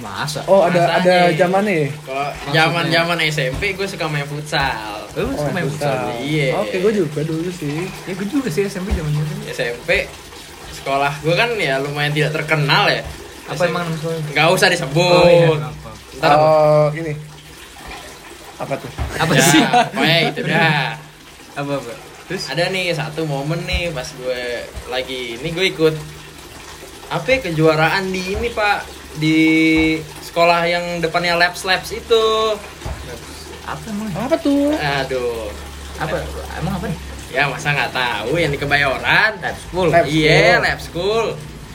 masa. 0.00 0.40
Oh 0.46 0.64
ada 0.64 0.80
Masanya. 0.80 0.96
ada 0.96 1.16
zamannya. 1.36 1.74
ya? 1.76 1.88
Kalau 2.02 2.26
zaman 2.50 2.84
zaman 2.88 3.16
SMP 3.26 3.62
gue 3.74 3.84
suka 3.84 4.06
main 4.06 4.24
futsal. 4.24 5.06
Lu 5.12 5.28
Oh, 5.28 5.34
suka 5.36 5.50
main 5.52 5.66
futsal? 5.66 6.18
Iya. 6.18 6.56
Oke, 6.56 6.76
gue 6.78 6.92
juga 6.96 7.20
dulu 7.22 7.46
sih. 7.48 7.84
Ya 8.06 8.12
gue 8.12 8.26
juga 8.26 8.48
sih 8.48 8.64
SMP 8.64 8.90
zaman. 8.90 9.12
SMP 9.46 10.08
sekolah 10.80 11.12
gue 11.20 11.34
kan 11.36 11.50
ya 11.56 11.76
lumayan 11.78 12.12
tidak 12.12 12.32
terkenal 12.34 12.88
ya. 12.88 13.04
Apa 13.50 13.62
emang 13.66 13.84
nama? 13.84 14.10
Nggak 14.30 14.48
usah 14.54 14.68
disebut. 14.70 15.02
Oh, 15.02 15.26
iya? 15.28 15.48
Ntar 16.18 16.30
apa? 16.32 16.46
Oh, 16.46 16.86
ini. 16.94 17.12
Apa 18.60 18.74
tuh? 18.76 18.90
Apa 19.16 19.32
Ya, 19.32 19.42
sih? 19.42 19.62
Pokoknya 19.64 20.18
itu 20.30 20.40
dah. 20.44 20.88
Apa 21.56 21.72
apa? 21.80 21.92
Terus 22.30 22.42
Ada 22.46 22.70
nih 22.70 22.94
satu 22.94 23.26
momen 23.26 23.66
nih 23.66 23.90
pas 23.90 24.06
gue 24.06 24.42
lagi 24.86 25.34
ini 25.34 25.48
gue 25.50 25.66
ikut 25.74 25.94
apa 27.10 27.26
ya, 27.26 27.38
kejuaraan 27.50 28.14
di 28.14 28.38
ini 28.38 28.54
pak 28.54 28.86
di 29.18 29.38
sekolah 30.22 30.62
yang 30.62 31.02
depannya 31.02 31.34
labs 31.34 31.66
labs 31.66 31.90
itu. 31.90 32.24
apa 33.66 33.82
emang? 33.90 34.08
Apa 34.14 34.36
tuh? 34.38 34.70
Aduh. 34.78 35.50
Apa? 35.98 36.22
Emang 36.54 36.78
apa 36.78 36.86
nih? 36.86 36.98
Ya 37.30 37.46
masa 37.46 37.70
nggak 37.70 37.92
tahu 37.92 38.34
yang 38.36 38.50
di 38.50 38.58
Kebayoran. 38.58 39.38
Lab 39.38 39.56
school. 39.56 39.88
Lab 39.88 40.04
Iya, 40.04 40.34
school. 40.58 40.60
lab 40.60 40.80
school. 40.80 41.26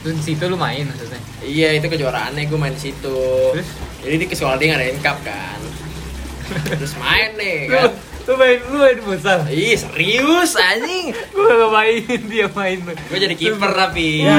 Terus 0.02 0.16
di 0.16 0.24
situ 0.28 0.44
lu 0.46 0.56
main 0.56 0.84
maksudnya. 0.84 1.18
Iya, 1.42 1.70
itu 1.74 1.88
kejuaraannya 1.88 2.44
gue 2.44 2.60
main 2.60 2.76
di 2.76 2.84
situ. 2.84 3.20
Terus? 3.56 3.70
Jadi 4.04 4.16
di 4.20 4.26
sekolah 4.30 4.56
dia 4.56 4.68
ngadain 4.70 5.00
cup 5.00 5.18
kan. 5.22 5.60
Terus 6.70 6.94
main 6.96 7.34
nih 7.34 7.66
Lu, 7.66 7.74
kan. 7.74 7.90
lu 8.22 8.34
main 8.36 8.58
lu 8.62 8.78
main 8.78 8.98
futsal. 9.02 9.40
Ih, 9.50 9.74
serius 9.74 10.54
anjing. 10.54 11.10
Gue 11.32 11.48
gak 11.48 11.72
main 11.72 11.96
dia 12.28 12.48
main. 12.52 12.78
Gue 12.86 13.18
jadi 13.18 13.34
kiper 13.34 13.72
tapi. 13.72 14.22
Ya, 14.22 14.38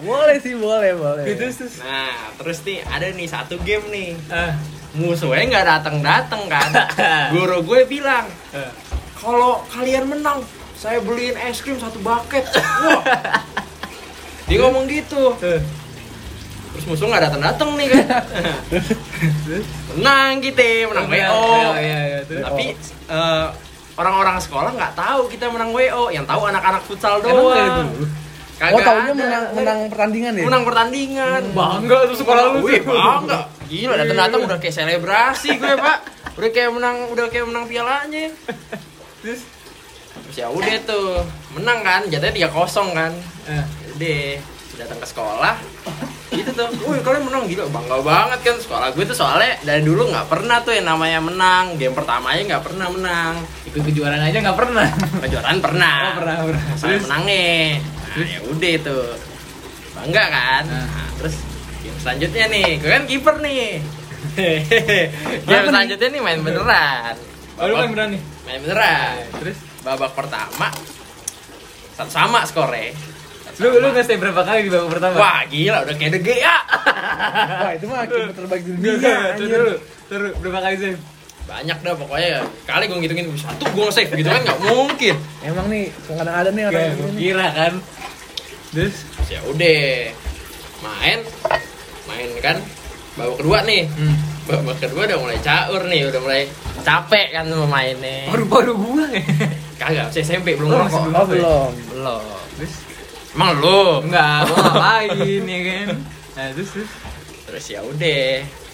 boleh 0.00 0.40
sih, 0.40 0.56
boleh, 0.56 0.96
boleh. 0.96 1.28
Gitu 1.28 1.44
terus. 1.50 1.82
Nah, 1.82 2.32
terus 2.40 2.58
nih 2.62 2.80
ada 2.86 3.06
nih 3.10 3.28
satu 3.28 3.60
game 3.60 3.84
nih. 3.90 4.10
Ah. 4.30 4.56
Musuhnya 4.90 5.44
nggak 5.44 5.66
datang 5.68 5.96
datang 6.00 6.42
kan. 6.46 6.70
Guru 7.36 7.60
gue 7.62 7.84
bilang, 7.84 8.24
ah. 8.50 8.72
Kalau 9.20 9.60
kalian 9.68 10.04
menang, 10.06 10.40
saya 10.74 10.98
beliin 10.98 11.36
es 11.38 11.60
krim 11.60 11.76
satu 11.76 12.00
bucket. 12.00 12.44
Wah. 12.50 13.02
Dia 14.46 14.58
ngomong 14.58 14.84
gitu. 14.84 15.36
Terus 16.70 16.84
musuh 16.86 17.06
nggak 17.06 17.24
datang 17.26 17.42
datang 17.42 17.70
nih 17.74 17.88
kan. 17.88 18.06
Menang 19.92 20.38
kita, 20.38 20.86
menang 20.86 21.06
Iya, 21.08 21.28
WO. 21.28 21.42
iya, 21.44 21.70
iya, 21.76 21.98
iya, 22.00 22.18
terus? 22.24 22.42
Tapi 22.42 22.64
eh, 23.10 23.46
orang-orang 23.94 24.36
sekolah 24.38 24.70
nggak 24.72 24.94
tahu 24.94 25.20
kita 25.28 25.50
menang 25.50 25.70
WO, 25.70 26.08
yang 26.08 26.24
tahu 26.24 26.46
anak-anak 26.46 26.82
futsal 26.84 27.18
doang. 27.20 27.90
Kagak 28.56 28.76
Oh, 28.76 28.80
taunya 28.84 29.02
ada. 29.06 29.16
menang 29.16 29.44
menang 29.56 29.78
pertandingan 29.88 30.32
ya? 30.34 30.44
menang 30.44 30.62
pertandingan. 30.62 31.42
Bangga 31.50 31.98
tuh 32.06 32.16
sekolah 32.18 32.42
lu 32.52 32.60
Wih, 32.60 32.80
bangga. 32.80 33.40
Gila, 33.66 33.94
datang-datang 33.96 34.40
udah 34.44 34.58
kayak 34.58 34.74
selebrasi 34.74 35.50
gue, 35.56 35.74
Pak. 35.74 35.98
Udah 36.36 36.50
kayak 36.50 36.70
menang, 36.70 36.96
udah 37.08 37.26
kayak 37.28 37.46
menang 37.48 37.64
pialanya. 37.64 38.28
Terus 39.20 39.40
Terus 40.10 40.36
ya 40.36 40.50
udah 40.50 40.74
tuh, 40.82 41.22
menang 41.54 41.86
kan, 41.86 42.02
jatuhnya 42.10 42.50
3-0 42.50 42.98
kan. 42.98 43.12
eh, 43.46 43.64
Udah, 43.94 44.26
datang 44.74 44.98
ke 44.98 45.06
sekolah. 45.06 45.54
Itu 46.30 46.50
tuh, 46.50 46.66
wih 46.86 46.98
kalian 46.98 47.26
menang 47.26 47.46
gila, 47.46 47.66
bangga 47.70 47.98
banget 48.02 48.38
kan 48.42 48.56
sekolah 48.58 48.94
gue 48.94 49.02
tuh 49.02 49.18
soalnya 49.18 49.58
dari 49.62 49.82
dulu 49.82 50.10
nggak 50.10 50.26
pernah 50.30 50.62
tuh 50.62 50.74
yang 50.74 50.86
namanya 50.86 51.22
menang. 51.22 51.78
Game 51.78 51.94
pertamanya 51.94 52.42
nggak 52.42 52.64
pernah 52.66 52.86
menang. 52.90 53.34
ikut 53.70 53.82
kejuaraan 53.86 54.22
aja 54.22 54.38
nggak 54.42 54.58
pernah. 54.58 54.88
Kejuaraan 55.22 55.58
pernah. 55.62 55.96
Oh, 56.02 56.14
pernah, 56.22 56.36
pernah. 56.46 56.62
Saya 56.74 56.98
menang 56.98 57.22
nih. 57.26 57.78
Nah, 57.82 58.26
ya 58.26 58.40
udah 58.50 58.74
tuh. 58.82 59.06
Bangga 59.94 60.24
kan? 60.26 60.62
Nah. 60.66 60.86
Nah, 60.86 61.08
terus 61.18 61.34
game 61.82 61.98
selanjutnya 61.98 62.44
nih, 62.50 62.68
gue 62.78 62.90
kan 62.90 63.04
kiper 63.06 63.36
nih. 63.42 63.66
game 65.50 65.66
selanjutnya 65.70 66.08
nih 66.10 66.20
main 66.22 66.40
beneran. 66.42 67.14
Oh, 67.60 67.66
lu 67.66 67.74
Babak- 67.74 67.82
main 67.82 67.92
berani. 67.92 68.18
main 68.42 68.58
beneran. 68.58 69.14
Terus 69.36 69.58
Babak 69.80 70.12
pertama 70.12 70.68
satu 71.92 72.08
sama 72.08 72.40
skornya. 72.42 72.96
Satu 73.46 73.60
lu 73.60 73.78
sama. 73.78 73.92
lu 73.92 74.00
stay 74.00 74.16
berapa 74.16 74.40
kali 74.40 74.60
di 74.64 74.70
babak 74.70 74.90
pertama? 74.90 75.14
Wah 75.14 75.40
gila 75.44 75.78
udah 75.82 75.94
kayak 75.94 76.12
De 76.12 76.20
Gea. 76.22 76.56
Wah, 77.60 77.72
itu 77.76 77.84
mah 77.84 78.04
kiper 78.04 78.32
terbaik 78.32 78.62
di 78.64 78.72
dunia. 78.72 79.36
dulu. 79.36 79.72
Terus 80.08 80.30
berapa 80.38 80.58
kali 80.58 80.76
sih? 80.76 80.92
Banyak 81.42 81.78
dah 81.78 81.94
pokoknya 81.94 82.30
kali 82.62 82.84
gue 82.86 82.98
ngitungin 82.98 83.26
satu 83.34 83.64
gue 83.68 83.84
save 83.90 84.08
gitu 84.10 84.24
kan 84.26 84.40
nggak 84.40 84.60
mungkin. 84.62 85.14
Emang 85.42 85.66
nih, 85.66 85.92
kadang 86.06 86.36
ada 86.36 86.48
nih 86.48 86.64
orang 86.64 86.84
ini. 86.94 87.12
kira 87.18 87.48
kan. 87.50 87.72
Terus 88.70 88.94
Terus 88.96 88.96
ya 89.28 89.40
udah 89.44 89.82
main 90.80 91.18
main 92.06 92.28
kan 92.40 92.56
babak 93.22 93.36
kedua 93.36 93.58
nih. 93.62 93.82
hmm. 93.86 94.16
babak 94.42 94.76
kedua 94.78 95.02
udah 95.04 95.18
mulai 95.18 95.38
caur 95.38 95.82
nih 95.84 96.02
udah 96.04 96.20
mulai 96.20 96.42
capek 96.80 97.26
kan 97.30 97.44
mau 97.46 97.66
mainnya 97.66 98.26
baru 98.26 98.44
baru 98.46 98.72
gua 98.74 99.04
ya. 99.06 99.22
kagak 99.76 100.04
masih 100.08 100.22
SMP 100.22 100.54
belum 100.54 100.70
Oh, 100.70 100.88
Oh, 101.12 101.26
belum. 101.26 101.70
belum 101.88 102.22
Terus 102.56 102.72
emang 103.30 103.50
lu 103.56 103.80
enggak, 104.02 104.38
gua 104.44 104.56
ngapain 104.58 105.12
ya 105.44 105.60
kan. 105.62 105.88
Nah, 106.30 106.46
terus 106.50 106.68
terus. 106.70 106.90
terus 107.42 107.64
ya 107.68 107.80
udah 107.80 108.24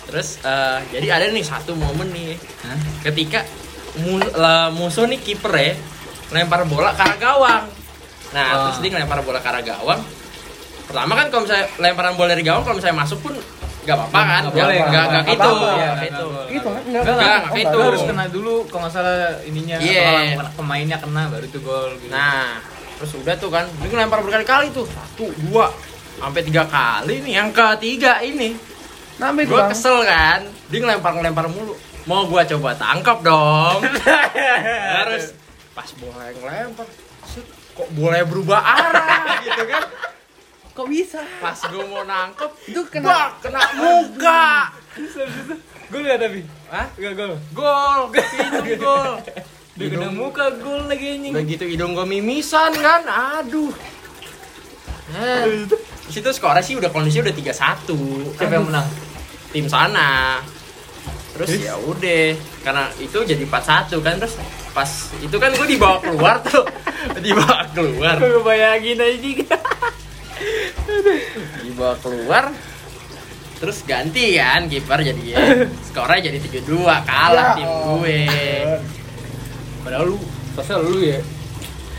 terus 0.07 0.29
eh, 0.41 0.79
jadi 0.93 1.07
ada 1.12 1.26
nih 1.29 1.43
satu 1.43 1.75
momen 1.75 2.09
nih 2.09 2.38
Hah? 2.62 2.79
ketika 3.03 3.43
mu- 3.99 4.23
lah, 4.33 4.71
musuh 4.71 5.05
nih 5.05 5.19
kiper 5.19 5.50
ya 5.53 5.75
lempar 6.29 6.62
bola 6.62 6.91
ke 6.91 7.00
arah 7.00 7.17
gawang 7.17 7.65
nah 8.29 8.45
Ah. 8.45 8.59
terus 8.65 8.79
dia 8.81 8.91
ngelempar 8.93 9.19
bola 9.21 9.38
ke 9.38 9.49
arah 9.49 9.62
gawang 9.62 9.99
pertama 10.85 11.12
kan 11.15 11.26
kalau 11.26 11.43
misalnya 11.43 11.67
lemparan 11.76 12.15
bola 12.15 12.29
dari 12.29 12.43
gawang 12.43 12.62
kalau 12.62 12.76
misalnya 12.76 12.99
masuk 12.99 13.19
pun 13.21 13.35
nggak 13.87 13.97
apa-apa 13.97 14.21
kan 14.21 14.43
Nggak 14.43 14.52
boleh, 14.52 14.76
nggak 14.76 14.85
nggak 14.85 15.05
nggak 15.07 15.38
apa-apa. 15.38 15.47
gitu 15.62 15.87
gitu 15.87 16.26
nggak 16.26 16.45
Gitu 16.47 16.69
kan? 16.69 16.83
Enggak, 16.83 17.02
Enggak, 17.07 17.38
Oh, 17.38 17.55
gitu. 17.55 17.69
Enggak. 17.71 17.87
harus 17.87 18.02
kena 18.02 18.25
dulu 18.26 18.55
kalau 18.66 18.81
nggak 18.83 18.93
salah 18.93 19.16
ininya 19.43 19.76
Iya. 19.78 20.12
kalau 20.37 20.52
pemainnya 20.55 20.97
kena 20.99 21.23
baru 21.26 21.45
itu 21.45 21.59
gol 21.61 21.90
gitu. 21.97 22.11
Nah, 22.11 22.59
terus 22.97 23.12
udah 23.14 23.35
tuh 23.37 23.49
kan, 23.49 23.64
dia 23.73 23.88
ngelempar 23.88 24.21
berkali-kali 24.21 24.66
tuh, 24.71 24.85
satu, 24.85 25.26
dua, 25.40 25.71
sampai 26.16 26.43
tiga 26.43 26.66
kali 26.66 27.14
nih. 27.21 27.33
Yang 27.37 27.50
ketiga 27.55 28.19
ini, 28.21 28.59
Nambah 29.16 29.43
itu, 29.43 29.49
gue 29.49 29.59
Bang. 29.59 29.71
kesel 29.71 29.97
kan, 30.02 30.40
dia 30.66 30.78
ngelempar 30.78 31.12
ngelempar 31.14 31.47
mulu. 31.47 31.73
Mau 32.05 32.23
gua 32.25 32.43
coba 32.43 32.71
tangkap 32.73 33.19
dong. 33.21 33.81
Terus 34.97 35.35
pas 35.73 35.88
bola 35.95 36.23
yang 36.25 36.38
ngelempar, 36.38 36.87
kok 37.73 37.88
bola 37.93 38.16
berubah 38.23 38.61
arah 38.61 39.40
gitu 39.40 39.62
kan? 39.64 39.83
Kok 40.76 40.87
bisa? 40.87 41.25
Pas 41.40 41.56
gue 41.56 41.85
mau 41.87 42.04
nangkep, 42.04 42.50
Itu 42.68 42.85
kena 42.87 43.09
bak, 43.09 43.30
kena 43.40 43.61
muka. 43.75 44.45
Gol 45.88 46.00
nggak 46.02 46.18
tapi? 46.21 46.40
Hah? 46.68 46.87
Enggak 46.92 47.12
gol. 47.16 47.33
Gol, 47.50 48.00
itu 48.61 48.75
gol. 48.76 49.12
Dia 49.73 49.87
kena 49.88 50.09
muka 50.11 50.52
gol 50.54 50.85
lagi 50.85 51.16
anjing. 51.16 51.33
Udah 51.33 51.45
gitu 51.47 51.64
hidung 51.64 51.92
gue 51.92 52.04
mimisan 52.04 52.76
kan, 52.76 53.02
aduh. 53.09 53.73
Eh, 55.09 55.64
Terus 56.06 56.16
itu 56.18 56.30
skornya 56.30 56.61
sih 56.61 56.75
udah 56.75 56.90
kondisi 56.90 57.18
udah 57.18 57.30
3-1 57.30 57.87
Siapa 58.37 58.52
yang 58.52 58.66
menang? 58.66 58.87
tim 59.47 59.71
sana 59.71 60.42
terus 61.33 61.49
Terus? 61.49 61.62
ya 61.62 61.75
udah 61.78 62.25
karena 62.61 62.85
itu 62.99 63.18
jadi 63.23 63.40
41 63.40 64.02
kan 64.02 64.14
terus 64.18 64.35
pas 64.71 64.90
itu 65.16 65.37
kan 65.38 65.54
gue 65.54 65.64
dibawa 65.64 66.02
keluar 66.02 66.42
tuh 66.42 66.66
dibawa 67.25 67.64
keluar 67.71 68.18
Gue 68.18 68.42
bayangin 68.42 68.99
aja 68.99 69.30
dibawa 71.62 71.95
keluar. 72.00 72.45
Terus 73.57 73.88
ganti 73.88 74.37
kan 74.37 74.69
kiper 74.69 75.00
jadi 75.00 75.23
ya 75.25 75.40
skornya 75.81 76.28
jadi 76.28 76.38
7-2 76.61 76.76
kalah 77.09 77.57
Ya 77.57 77.64
tim 77.64 77.71
gue 77.73 78.21
Padahal 79.81 80.12
lu 80.12 80.16
Sosial 80.52 80.81
lu 80.83 81.00
ya. 81.00 81.21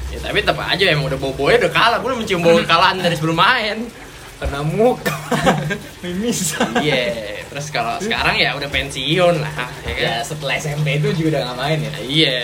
Ya 0.08 0.17
tapi 0.22 0.46
tetap 0.46 0.58
aja 0.60 0.84
emang 0.86 1.10
udah 1.10 1.17
bobonya 1.17 1.65
udah 1.65 1.74
kalah. 1.74 1.98
Gue 1.98 2.13
udah 2.13 2.20
mencium 2.22 2.41
bau 2.41 2.58
kekalahan 2.58 3.01
dari 3.01 3.17
sebelum 3.17 3.38
main. 3.38 3.89
Kena 4.38 4.62
muka 4.62 5.17
Mimis. 6.06 6.53
Iya 6.77 7.41
terus 7.50 7.74
kalau 7.74 7.98
sekarang 7.98 8.38
ya 8.38 8.53
udah 8.53 8.70
pensiun 8.70 9.41
lah 9.41 9.53
ya 9.82 9.94
kan? 9.98 9.98
Ya 9.98 10.15
setelah 10.22 10.62
SMP 10.62 11.01
itu 11.01 11.10
juga 11.15 11.41
udah 11.41 11.41
gak 11.41 11.58
main 11.58 11.77
ya? 11.82 11.91
Iya. 11.98 12.39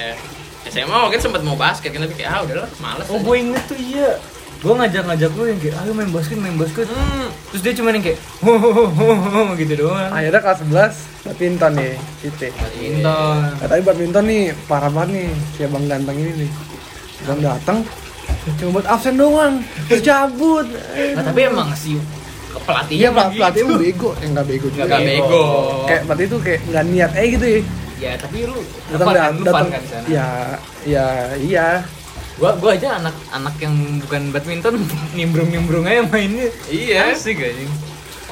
SMA 0.65 0.89
mungkin 0.95 1.21
sempat 1.21 1.45
mau 1.45 1.53
basket 1.53 1.93
kan 1.93 2.01
tapi 2.01 2.17
kayak 2.17 2.33
ah 2.33 2.41
udahlah 2.41 2.69
males 2.79 3.05
Oh 3.05 3.19
aja. 3.19 3.21
gue 3.21 3.35
inget 3.37 3.63
tuh 3.67 3.77
iya 3.77 4.09
Gue 4.63 4.73
ngajak-ngajak 4.79 5.31
lu 5.35 5.43
yang 5.43 5.59
kayak 5.59 5.75
ayo 5.83 5.91
main 5.91 6.07
basket 6.07 6.39
main 6.39 6.55
basket. 6.55 6.87
Hmm, 6.87 7.27
Terus 7.51 7.61
dia 7.67 7.73
cuma 7.75 7.91
yang 7.91 7.99
kayak 7.99 8.19
Hohohoho 8.39 9.59
gitu 9.59 9.73
doang. 9.75 10.07
Akhirnya 10.07 10.39
kelas 10.39 10.59
11 10.63 11.27
badminton 11.27 11.71
nih 11.75 11.93
kita 12.23 12.47
Badminton. 12.55 13.03
Nah, 13.03 13.59
tapi 13.59 13.81
badminton 13.83 14.23
nih 14.23 14.41
parah 14.71 14.87
banget 14.87 15.09
nih 15.19 15.27
si 15.51 15.59
abang 15.67 15.83
ganteng 15.83 16.15
ini 16.15 16.31
nih. 16.47 16.49
Bang 17.27 17.39
datang 17.43 17.77
cuma 18.59 18.79
buat 18.79 18.87
absen 18.87 19.15
doang 19.19 19.53
terus 19.91 20.03
cabut. 20.03 20.67
Nah 21.15 21.23
tapi 21.27 21.39
emang 21.43 21.67
si 21.75 21.99
pelatihnya 22.63 22.99
iya 22.99 23.07
emang 23.11 23.29
pelatih 23.35 23.39
pelatih 23.39 23.63
gitu. 23.67 23.75
bego. 23.83 24.09
Yang 24.23 24.31
nggak 24.31 24.45
bego 24.47 24.67
juga. 24.71 24.83
Nggak 24.87 25.01
bego. 25.03 25.41
kayak 25.91 26.01
pelatih 26.07 26.25
itu 26.31 26.37
kayak 26.39 26.59
nggak 26.71 26.83
niat 26.87 27.11
eh 27.19 27.27
gitu 27.35 27.45
ya. 27.45 27.59
Ya 28.03 28.11
tapi 28.19 28.37
lu 28.47 28.59
datang 28.95 29.11
kan, 29.11 29.33
datang. 29.43 29.67
kan 29.71 29.83
sana? 29.91 30.05
Ya 30.07 30.27
ya 30.87 31.05
iya 31.39 31.67
Gua, 32.41 32.57
gua 32.57 32.73
aja 32.73 32.97
anak 32.97 33.15
anak 33.29 33.55
yang 33.61 33.75
bukan 34.01 34.33
badminton 34.33 34.75
nimbrung-nimbrung 35.17 35.85
aja 35.85 36.01
mainnya 36.09 36.49
Iya. 36.69 37.13
Asik 37.13 37.37
anjing 37.39 37.69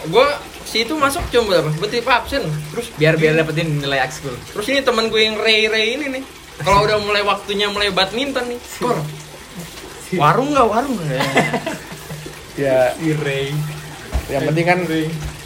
gue 0.02 0.28
si 0.66 0.82
itu 0.82 0.98
masuk 0.98 1.22
cuma 1.30 1.54
berapa? 1.54 1.70
Berarti 1.78 2.02
absen. 2.02 2.44
Terus 2.74 2.90
Biar 2.98 3.14
biar 3.22 3.38
dapetin 3.38 3.70
nilai 3.78 4.02
ekskul 4.02 4.34
Terus 4.34 4.66
ini 4.74 4.82
teman 4.82 5.14
gue 5.14 5.22
yang 5.22 5.38
Ray 5.38 5.70
Ray 5.70 5.94
ini 5.94 6.06
nih. 6.18 6.24
Kalau 6.66 6.86
udah 6.86 6.98
mulai 7.06 7.22
waktunya 7.22 7.70
mulai 7.70 7.94
badminton 7.94 8.50
nih. 8.50 8.60
Kor. 8.82 8.98
Warung 10.18 10.58
nggak 10.58 10.68
warung 10.68 10.94
nggak? 10.98 11.22
ya 12.66 12.98
Ray 12.98 13.54
yang 14.32 14.48
penting 14.48 14.66
kan 14.66 14.80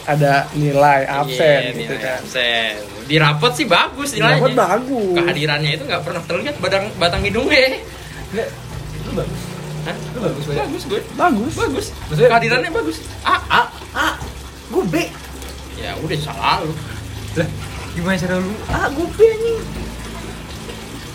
ada 0.06 0.46
nilai 0.54 1.02
absen 1.10 1.74
Iya, 1.74 1.74
gitu 1.74 1.94
nilai 1.98 2.04
kan 2.06 2.20
Absen. 2.22 2.74
Di 3.06 3.16
rapot 3.18 3.52
sih 3.54 3.66
bagus 3.66 4.14
nilainya. 4.14 4.38
Dapat 4.38 4.52
bagus 4.54 5.14
Kehadirannya 5.18 5.70
itu 5.74 5.84
nggak 5.86 6.02
pernah 6.06 6.22
terlihat 6.22 6.56
batang 6.62 6.84
batang 6.98 7.22
hidungnya. 7.26 7.82
Enggak 8.36 8.50
Lu 9.02 9.12
bagus 9.14 9.40
Hah? 9.82 9.96
Lu 10.12 10.18
bagus 10.20 10.44
banget 10.44 10.60
Bagus 10.60 10.82
gue. 10.84 11.00
bagus 11.14 11.52
Bagus. 11.54 11.86
Maksudnya- 12.04 12.30
Kehadirannya 12.30 12.70
bagus. 12.70 12.96
Ah, 13.22 13.40
A 13.48 13.60
A 13.92 14.08
Gue 14.68 14.84
B 14.84 14.94
ya 15.76 15.92
udah 15.96 16.18
salah 16.18 16.60
lu. 16.60 16.72
Lah 17.34 17.48
gimana 17.92 18.14
cara 18.14 18.36
lu 18.36 18.52
A 18.66 18.88
gue 18.88 19.06
B 19.08 19.18
anjing 19.24 19.58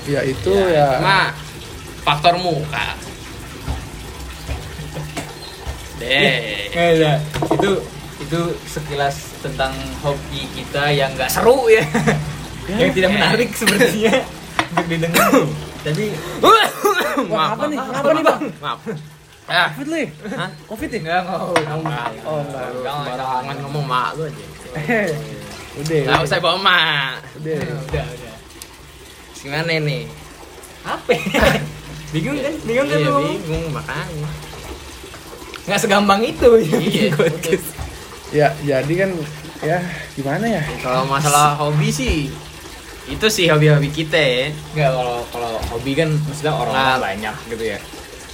ya 0.02 0.22
itu 0.24 0.50
ya, 0.50 0.98
Ma, 0.98 1.30
faktor 2.02 2.34
muka. 2.36 2.98
Deh. 5.98 6.72
Nggak 6.72 6.88
ada 6.96 7.12
Itu 7.52 7.72
itu 8.20 8.40
sekilas 8.66 9.14
tentang 9.40 9.74
hobi 10.00 10.46
kita 10.54 10.90
yang 10.90 11.14
nggak 11.14 11.28
seru 11.28 11.66
ya 11.68 11.82
yang 12.72 12.90
tidak 12.92 13.10
menarik 13.12 13.50
sepertinya 13.52 14.22
untuk 14.72 14.86
didengar 14.88 15.30
tapi 15.82 16.06
Wah, 16.40 16.68
maaf, 17.26 17.50
apa 17.54 17.66
nih? 17.68 17.78
Maaf, 17.78 17.96
apa 17.96 18.10
nih 18.12 18.24
bang? 18.24 18.42
Maaf. 18.60 18.80
Ah, 19.44 19.68
covid 19.70 19.88
nih 19.90 20.06
Hah? 20.32 20.50
covid 20.64 20.90
nih 20.90 21.00
enggak 21.02 21.20
enggak 21.22 21.40
oh 22.24 22.40
enggak. 22.40 22.68
Jangan, 22.80 23.04
sembarangan 23.04 23.18
jangan. 23.44 23.56
ngomong 23.66 23.86
mak 23.86 24.10
lu 24.14 24.24
aja. 24.24 24.46
Udah 25.82 26.00
Nggak 26.04 26.22
usah 26.22 26.38
bawa 26.40 26.58
mak. 26.58 27.14
udah 27.36 27.58
udah. 27.88 28.06
Udah 28.06 28.36
Gimana 29.34 29.72
nih? 29.74 30.04
apa? 30.84 31.14
Bingung 32.14 32.38
kan? 32.38 32.54
Bingung 32.62 32.88
kan 32.88 32.98
Iya 32.98 33.10
lu 33.10 33.22
bingung 33.40 33.66
makanya. 33.72 34.30
nggak 35.62 35.80
segampang 35.80 36.22
itu 36.22 36.50
Iya, 36.60 37.06
podcast. 37.20 37.68
Ya 38.30 38.48
jadi 38.62 38.94
kan 38.98 39.10
ya 39.62 39.78
gimana 40.14 40.46
ya? 40.48 40.62
Kalau 40.80 41.04
masalah 41.06 41.54
hobi 41.56 41.90
sih 41.90 42.30
itu 43.04 43.26
sih 43.28 43.46
hobi-hobi 43.48 43.90
kita 43.90 44.16
ya. 44.16 44.46
nggak 44.72 44.92
kalau 44.92 45.18
kalau 45.28 45.52
hobi 45.68 45.92
kan 45.94 46.10
maksudnya 46.20 46.54
orang 46.54 46.74
Nah. 46.74 46.98
banyak 46.98 47.36
gitu 47.48 47.66
ya 47.68 47.80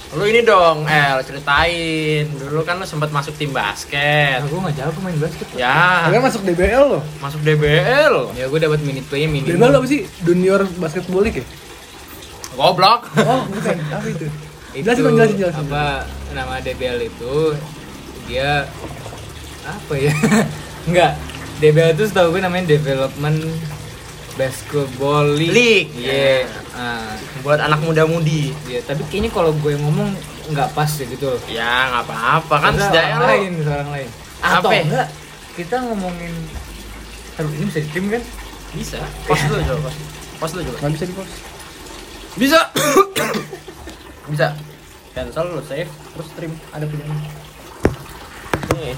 Lu 0.08 0.24
ini 0.24 0.40
dong, 0.40 0.88
El, 0.88 1.20
ceritain. 1.20 2.24
Dulu 2.32 2.64
kan 2.64 2.80
lu 2.80 2.88
sempat 2.88 3.12
masuk 3.12 3.36
tim 3.36 3.52
basket. 3.52 4.40
aku 4.40 4.56
nggak 4.56 4.80
jago 4.80 4.96
main 4.98 5.12
basket 5.14 5.44
Ya, 5.52 6.00
kalian 6.02 6.24
masuk 6.24 6.40
DBL 6.42 6.84
loh 6.88 7.02
masuk 7.18 7.40
DBL. 7.42 8.32
ya 8.32 8.44
gue 8.44 8.56
dapat 8.58 8.80
minute 8.80 9.04
play 9.04 9.28
minimum 9.28 9.60
DBL 9.60 9.74
apa 9.74 9.84
sih 9.86 10.08
junior 10.22 10.64
basketball 10.76 11.20
league 11.20 11.36
ya 11.36 11.46
Goblok. 12.54 13.04
oh 13.20 13.44
bukan 13.46 13.76
apa 13.86 14.06
itu 14.08 14.26
itu 14.72 14.80
Jelasin, 14.82 15.04
jelasin, 15.06 15.36
jelasin. 15.38 15.64
apa 15.66 15.84
nama 16.32 16.54
DBL 16.58 16.98
itu 17.04 17.34
dia 18.24 18.64
apa 19.62 19.92
ya 19.92 20.12
enggak 20.88 21.12
DBL 21.58 21.92
itu 21.92 22.04
setahu 22.06 22.32
gue 22.32 22.40
namanya 22.40 22.64
Development 22.70 23.38
Basketball 24.38 25.26
League 25.28 25.52
League. 25.52 25.90
iya 25.92 26.46
Ah, 26.72 27.10
Buat 27.42 27.58
anak 27.60 27.82
muda-mudi. 27.82 28.54
iya 28.64 28.78
tapi 28.80 29.02
kayaknya 29.04 29.28
kalau 29.28 29.50
gue 29.52 29.74
ngomong 29.74 30.14
nggak 30.48 30.70
pas 30.72 30.86
ya 30.88 31.04
gitu 31.04 31.34
Ya, 31.46 31.90
nggak 31.90 32.04
apa-apa 32.06 32.54
kan 32.56 32.72
sedaya 32.72 33.12
orang 33.12 33.28
lain 33.28 33.52
orang 33.66 33.90
lain 33.92 34.08
atau 34.38 34.70
Apa? 34.70 34.78
enggak 34.80 35.08
kita 35.52 35.76
ngomongin 35.82 36.30
Aduh, 37.34 37.50
ini 37.52 37.66
bisa 37.66 37.78
di 37.78 37.90
tim 37.92 38.06
kan? 38.08 38.22
Bisa. 38.70 38.98
Pos 39.22 39.38
dulu 39.44 39.58
coba. 39.60 39.80
Pos. 39.84 39.96
Pos 40.38 40.50
dulu 40.52 40.62
coba. 40.64 40.78
nggak 40.80 40.92
bisa 40.92 41.04
di 41.04 41.14
pos 41.14 41.30
Bisa. 42.34 42.60
Bisa. 44.28 44.46
Cancel 45.10 45.46
lu 45.48 45.62
save 45.62 45.86
terus 46.08 46.26
stream 46.28 46.52
ada 46.70 46.84
punya. 46.84 47.04
Nih. 48.72 48.94